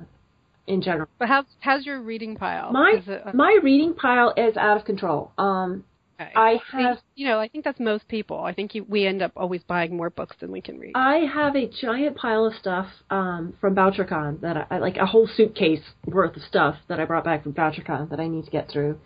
[0.67, 1.07] in general.
[1.19, 2.71] But how's how's your reading pile?
[2.71, 5.31] My it, uh, my reading pile is out of control.
[5.37, 5.83] Um,
[6.19, 6.31] okay.
[6.35, 8.43] I have, you know, I think that's most people.
[8.43, 10.93] I think you, we end up always buying more books than we can read.
[10.95, 15.27] I have a giant pile of stuff um, from BoucherCon that I, like a whole
[15.27, 18.69] suitcase worth of stuff that I brought back from BoucherCon that I need to get
[18.69, 18.99] through.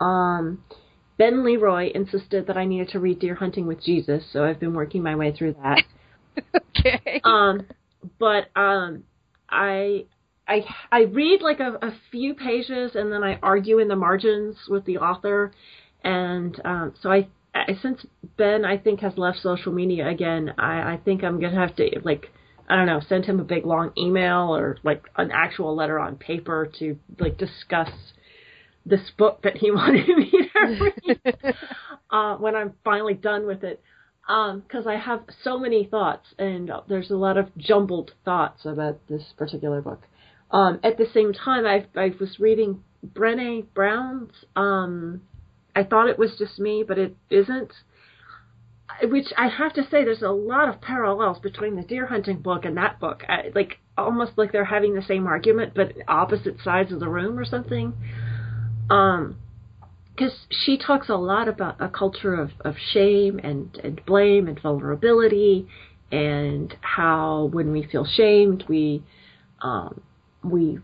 [0.00, 0.64] Um,
[1.20, 4.72] Ben Leroy insisted that I needed to read Deer Hunting with Jesus, so I've been
[4.72, 5.82] working my way through that.
[6.78, 7.20] okay.
[7.22, 7.66] Um,
[8.18, 9.04] but um,
[9.46, 10.06] I
[10.48, 14.56] I I read like a, a few pages and then I argue in the margins
[14.66, 15.52] with the author,
[16.02, 18.06] and um, so I, I since
[18.38, 22.00] Ben I think has left social media again, I I think I'm gonna have to
[22.02, 22.30] like.
[22.66, 26.14] I don't know, send him a big long email or like an actual letter on
[26.14, 27.90] paper to like discuss
[28.86, 31.56] this book that he wanted me to read
[32.10, 33.82] uh, when I'm finally done with it.
[34.26, 39.00] Because um, I have so many thoughts, and there's a lot of jumbled thoughts about
[39.08, 40.02] this particular book.
[40.52, 44.32] Um, at the same time, I, I was reading Brené Brown's.
[44.54, 45.22] Um,
[45.74, 47.72] I thought it was just me, but it isn't.
[49.02, 52.64] Which I have to say, there's a lot of parallels between the deer hunting book
[52.64, 53.22] and that book.
[53.28, 57.38] I, like almost like they're having the same argument, but opposite sides of the room
[57.38, 57.94] or something.
[58.90, 59.36] Um,
[60.20, 64.60] because she talks a lot about a culture of, of shame and, and blame and
[64.60, 65.66] vulnerability
[66.12, 69.02] and how when we feel shamed we
[69.62, 70.00] um,
[70.42, 70.78] we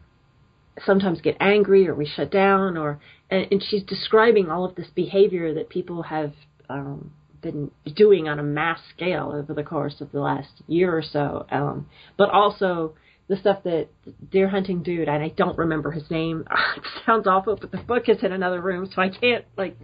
[0.84, 2.98] sometimes get angry or we shut down or
[3.30, 6.32] and, and she's describing all of this behavior that people have
[6.70, 7.10] um,
[7.42, 11.46] been doing on a mass scale over the course of the last year or so
[11.50, 11.86] um,
[12.16, 12.94] but also
[13.28, 13.88] the stuff that
[14.30, 16.46] deer hunting dude and I don't remember his name
[16.76, 19.76] it sounds awful but the book is in another room so I can't like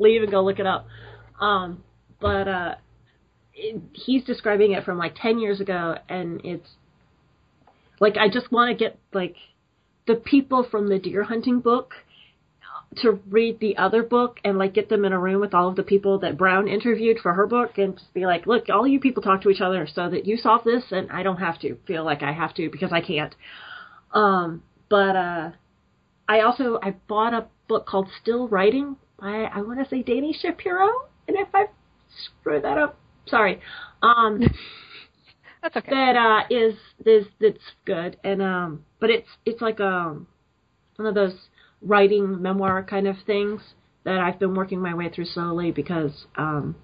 [0.00, 0.86] leave and go look it up.
[1.40, 1.84] Um,
[2.20, 2.74] but uh,
[3.54, 6.68] it, he's describing it from like 10 years ago and it's
[8.00, 9.36] like I just want to get like
[10.06, 11.92] the people from the deer hunting book
[12.96, 15.76] to read the other book and like get them in a room with all of
[15.76, 18.98] the people that Brown interviewed for her book and just be like, look, all you
[18.98, 21.76] people talk to each other so that you solve this and I don't have to
[21.86, 23.34] feel like I have to because I can't.
[24.12, 25.50] Um, but uh,
[26.28, 30.32] I also I bought a book called Still Writing by I want to say Dani
[30.34, 30.88] Shapiro,
[31.28, 31.66] and if I
[32.24, 33.60] screw that up, sorry.
[34.02, 34.40] Um,
[35.62, 35.90] That's okay.
[35.90, 36.74] that uh, is
[37.04, 40.26] is that's good, and um, but it's it's like um
[40.96, 41.34] one of those
[41.82, 43.60] writing memoir kind of things
[44.04, 46.76] that I've been working my way through slowly because um,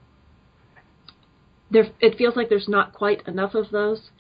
[1.71, 4.11] there it feels like there's not quite enough of those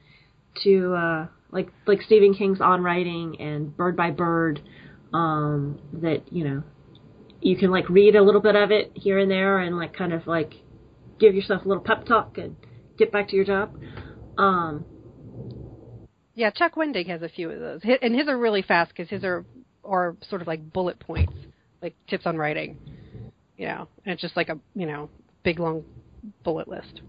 [0.64, 4.60] to uh, like like Stephen King's On Writing and Bird by Bird
[5.12, 6.62] um, that you know
[7.40, 10.12] you can like read a little bit of it here and there and like kind
[10.12, 10.54] of like
[11.18, 12.56] give yourself a little pep talk and
[12.98, 13.70] get back to your job.
[14.38, 14.84] Um,
[16.34, 19.24] Yeah, Chuck Wendig has a few of those, and his are really fast because his
[19.24, 19.44] are
[19.86, 21.32] are sort of like bullet points,
[21.82, 22.78] like tips on writing.
[23.56, 25.08] You know, and it's just like a you know
[25.42, 25.84] big long
[26.44, 27.00] bullet list.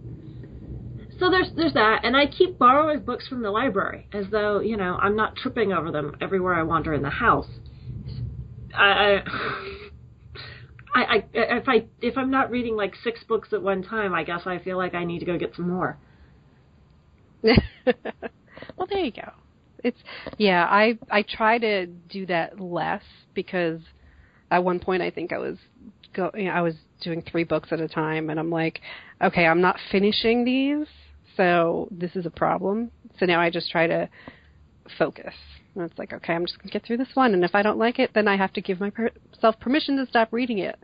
[1.19, 4.77] So there's there's that, and I keep borrowing books from the library as though you
[4.77, 7.47] know I'm not tripping over them everywhere I wander in the house.
[8.75, 9.23] I, I,
[10.95, 14.23] I, I if I if I'm not reading like six books at one time, I
[14.23, 15.97] guess I feel like I need to go get some more.
[17.43, 19.31] well, there you go.
[19.83, 19.99] It's
[20.37, 20.65] yeah.
[20.69, 23.03] I I try to do that less
[23.33, 23.79] because
[24.51, 25.57] at one point I think I was
[26.13, 28.81] go you know, I was doing three books at a time, and I'm like,
[29.21, 30.87] okay, I'm not finishing these,
[31.35, 32.91] so this is a problem.
[33.19, 34.09] So now I just try to
[34.97, 35.33] focus.
[35.75, 37.77] And it's like, okay, I'm just gonna get through this one, and if I don't
[37.77, 40.77] like it, then I have to give myself permission to stop reading it.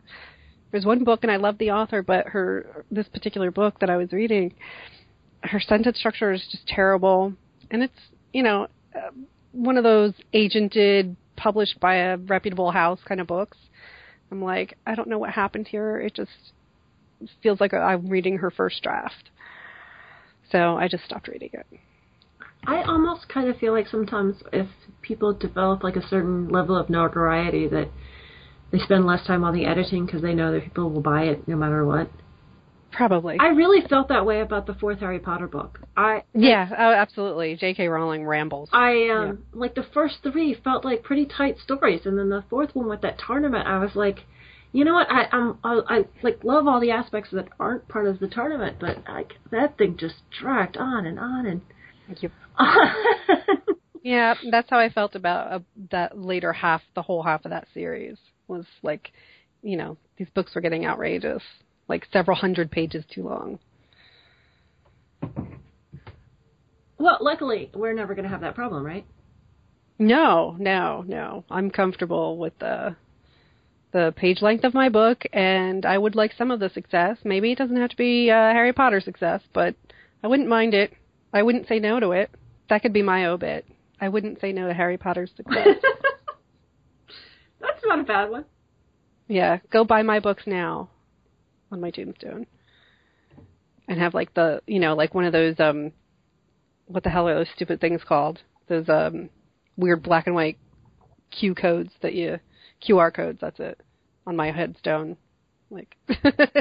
[0.70, 3.96] There's one book, and I love the author, but her this particular book that I
[3.96, 4.54] was reading,
[5.42, 7.32] her sentence structure is just terrible,
[7.70, 7.98] and it's
[8.32, 8.68] you know
[9.52, 13.56] one of those agented, published by a reputable house kind of books.
[14.30, 16.00] I'm like, I don't know what happened here.
[16.00, 16.30] It just
[17.42, 19.30] feels like I'm reading her first draft.
[20.50, 21.66] So I just stopped reading it.
[22.66, 24.68] I almost kind of feel like sometimes if
[25.02, 27.90] people develop like a certain level of notoriety that
[28.72, 31.46] they spend less time on the editing because they know that people will buy it
[31.46, 32.10] no matter what.
[32.94, 33.36] Probably.
[33.40, 35.80] I really felt that way about the fourth Harry Potter book.
[35.96, 37.56] I yeah, oh, absolutely.
[37.56, 37.88] J.K.
[37.88, 38.68] Rowling rambles.
[38.72, 42.74] I um like the first three felt like pretty tight stories, and then the fourth
[42.74, 44.20] one with that tournament, I was like,
[44.72, 45.08] you know what?
[45.10, 48.76] I I'm I, I like love all the aspects that aren't part of the tournament,
[48.80, 51.60] but like that thing just dragged on and on and.
[52.06, 52.30] Thank you.
[54.04, 55.58] Yeah, that's how I felt about uh,
[55.90, 59.10] that later half, the whole half of that series was like,
[59.62, 61.42] you know, these books were getting outrageous,
[61.88, 63.58] like several hundred pages too long.
[66.98, 69.04] well, luckily, we're never going to have that problem, right?
[69.98, 71.44] No, no, no.
[71.50, 72.96] I'm comfortable with the
[73.92, 77.18] the page length of my book, and I would like some of the success.
[77.22, 79.76] Maybe it doesn't have to be uh, Harry Potter success, but
[80.22, 80.92] I wouldn't mind it.
[81.32, 82.30] I wouldn't say no to it.
[82.68, 83.66] That could be my obit.
[84.00, 85.76] I wouldn't say no to Harry Potter's success.
[87.60, 88.46] That's not a bad one.
[89.28, 90.90] yeah, go buy my books now
[91.70, 92.46] on my tombstone.
[93.88, 95.92] And have like the, you know, like one of those um
[96.86, 98.40] what the hell are those stupid things called?
[98.68, 99.30] Those um
[99.76, 100.58] weird black and white
[101.30, 102.38] Q codes that you
[102.86, 103.80] QR codes, that's it.
[104.26, 105.16] On my headstone.
[105.70, 105.96] Like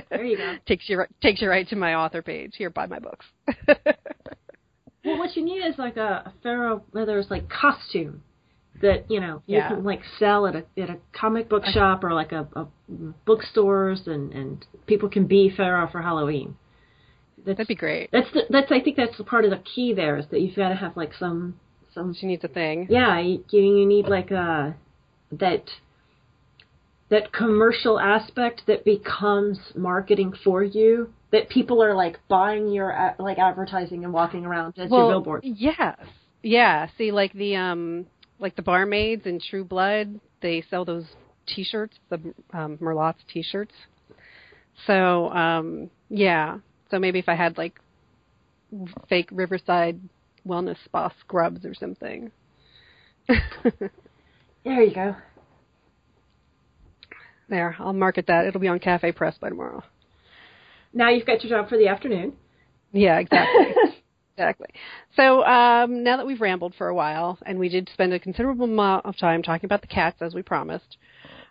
[0.09, 0.55] There you go.
[0.67, 2.55] takes you right, takes you right to my author page.
[2.57, 3.25] Here, buy my books.
[5.05, 8.23] Well, what you need is like a, a pharaoh, whether it's like costume
[8.83, 9.69] that you know you Yeah.
[9.69, 12.67] can like sell at a at a comic book shop or like a, a
[13.25, 16.55] bookstores, and and people can be pharaoh for Halloween.
[17.45, 18.09] That's That'd be great.
[18.11, 20.55] that's the, that's I think that's the part of the key there is that you've
[20.55, 21.59] got to have like some
[21.93, 22.87] some She needs a thing.
[22.89, 24.75] yeah you you need like a
[25.31, 25.65] that
[27.09, 33.37] that commercial aspect that becomes marketing for you that people are like buying your like
[33.39, 35.41] advertising and walking around as your billboard.
[35.43, 35.97] Yes.
[36.43, 36.87] Yeah.
[36.97, 38.05] See, like the um,
[38.43, 41.05] like the barmaids in True Blood, they sell those
[41.47, 42.19] T-shirts, the
[42.51, 43.73] um, Merlotte's T-shirts.
[44.85, 46.57] So um, yeah,
[46.91, 47.79] so maybe if I had like
[49.07, 49.99] fake Riverside
[50.45, 52.31] Wellness Spa scrubs or something.
[53.27, 55.15] there you go.
[57.47, 58.45] There, I'll market that.
[58.45, 59.83] It'll be on Cafe Press by tomorrow.
[60.93, 62.33] Now you've got your job for the afternoon.
[62.91, 63.73] Yeah, exactly.
[64.35, 64.69] exactly.
[65.15, 68.65] So um, now that we've rambled for a while, and we did spend a considerable
[68.65, 70.97] amount of time talking about the cats as we promised,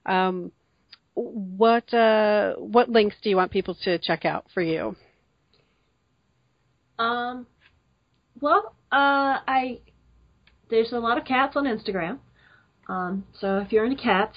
[0.07, 0.53] um,
[1.15, 4.97] what uh, what links do you want people to check out for you?
[6.99, 7.47] Um,
[8.41, 9.81] well, uh, I
[10.71, 12.19] there's a lot of cats on Instagram.
[12.89, 14.37] Um, so if you're into cats,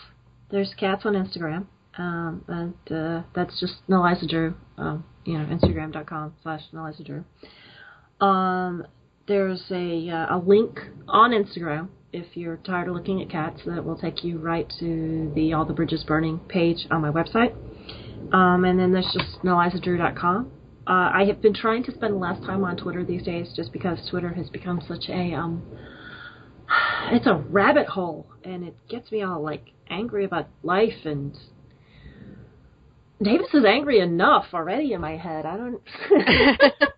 [0.51, 1.65] there's cats on Instagram.
[1.97, 4.53] Um, and uh, that's just Neliza Drew.
[4.77, 7.23] Um, you know, Instagram.com slash Neliza Drew.
[8.21, 8.85] Um,
[9.27, 13.83] there's a uh, a link on Instagram if you're tired of looking at cats that
[13.83, 17.53] will take you right to the All the Bridges Burning page on my website.
[18.33, 20.51] Um, and then there's just nelizadrew.com.
[20.87, 24.07] Uh, I have been trying to spend less time on Twitter these days just because
[24.09, 25.63] Twitter has become such a um,
[27.11, 31.37] it's a rabbit hole and it gets me all like angry about life and
[33.21, 35.45] Davis is angry enough already in my head.
[35.45, 35.81] I don't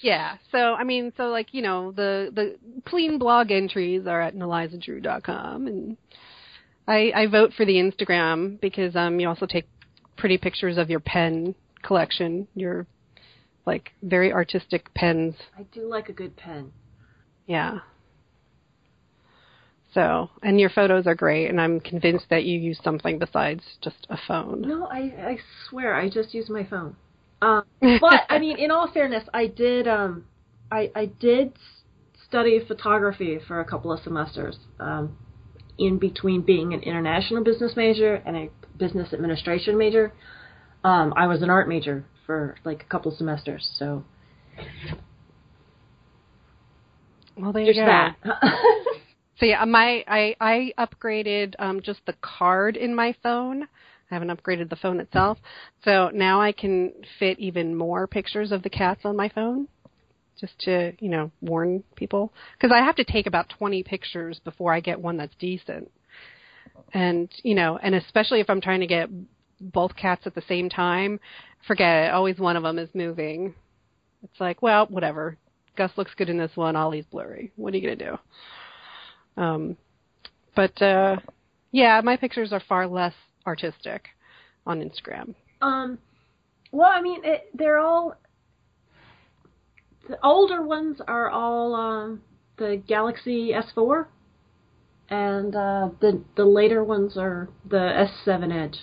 [0.00, 0.36] yeah.
[0.52, 2.56] So I mean, so like you know, the the
[2.86, 5.96] clean blog entries are at nelizadrew.com, and
[6.86, 9.66] I I vote for the Instagram because um you also take
[10.16, 12.86] pretty pictures of your pen collection, your
[13.66, 15.34] like very artistic pens.
[15.56, 16.72] I do like a good pen.
[17.46, 17.80] Yeah.
[19.94, 24.06] So, and your photos are great, and I'm convinced that you use something besides just
[24.10, 24.62] a phone.
[24.62, 26.96] No, I I swear I just use my phone.
[27.40, 30.24] Um, but I mean, in all fairness, I did um,
[30.70, 31.52] I I did
[32.26, 34.56] study photography for a couple of semesters.
[34.78, 35.16] Um,
[35.78, 40.12] in between being an international business major and a business administration major,
[40.82, 43.68] um, I was an art major for like a couple of semesters.
[43.78, 44.04] So,
[47.36, 47.86] well, there you go.
[47.86, 48.16] That.
[49.38, 53.68] so yeah, my I I upgraded um, just the card in my phone
[54.10, 55.38] I haven't upgraded the phone itself.
[55.84, 59.68] So now I can fit even more pictures of the cats on my phone
[60.40, 62.32] just to, you know, warn people.
[62.56, 65.90] Because I have to take about 20 pictures before I get one that's decent.
[66.94, 69.10] And, you know, and especially if I'm trying to get
[69.60, 71.20] both cats at the same time,
[71.66, 72.14] forget it.
[72.14, 73.54] Always one of them is moving.
[74.22, 75.36] It's like, well, whatever.
[75.76, 76.76] Gus looks good in this one.
[76.76, 77.52] Ollie's blurry.
[77.56, 79.42] What are you going to do?
[79.42, 79.76] Um,
[80.56, 81.16] but, uh,
[81.70, 83.12] yeah, my pictures are far less
[83.48, 84.08] artistic
[84.66, 85.34] on Instagram?
[85.60, 85.98] Um,
[86.70, 88.16] well, I mean, it, they're all
[90.08, 92.22] the older ones are all um,
[92.56, 94.06] the Galaxy S4,
[95.10, 98.78] and uh, the the later ones are the S7 Edge.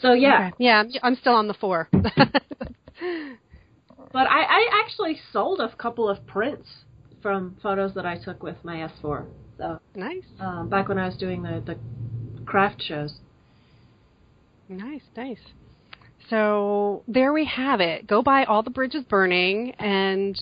[0.00, 0.56] So yeah, okay.
[0.58, 1.88] yeah, I'm still on the four.
[1.92, 2.02] but
[4.14, 6.68] I, I actually sold a couple of prints
[7.22, 9.26] from photos that I took with my S4.
[9.56, 10.24] So nice.
[10.40, 11.78] Um, back when I was doing the the
[12.44, 13.14] craft shows.
[14.68, 15.38] Nice, nice.
[16.30, 18.06] So there we have it.
[18.06, 20.38] Go buy All the Bridges Burning, and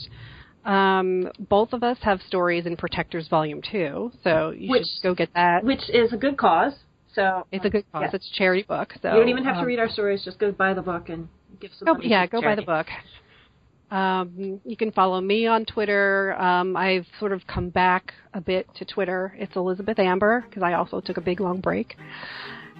[0.64, 5.14] um, both of us have stories in Protectors Volume 2, so you which, should go
[5.14, 5.64] get that.
[5.64, 6.74] Which is a good cause.
[7.14, 8.10] So It's a good cause.
[8.12, 8.94] It's a charity book.
[9.02, 11.08] So You don't even have um, to read our stories, just go buy the book
[11.08, 11.28] and
[11.60, 12.64] give some go, Yeah, go charity.
[12.64, 12.86] buy the book.
[13.92, 16.34] Um, you can follow me on Twitter.
[16.40, 19.34] Um, I've sort of come back a bit to Twitter.
[19.36, 21.96] It's Elizabeth Amber because I also took a big long break.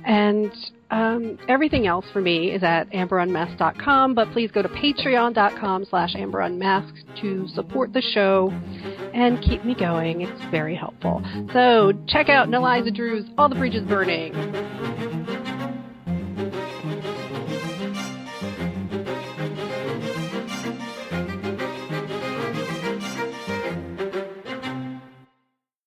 [0.07, 0.51] And
[0.91, 7.21] um, everything else for me is at amberunmasked.com, but please go to patreon.com slash amberunmasked
[7.21, 8.51] to support the show
[9.15, 10.23] and keep me going.
[10.23, 11.23] It's very helpful.
[11.53, 14.33] So check out Neliza Drew's All the Bridges Burning.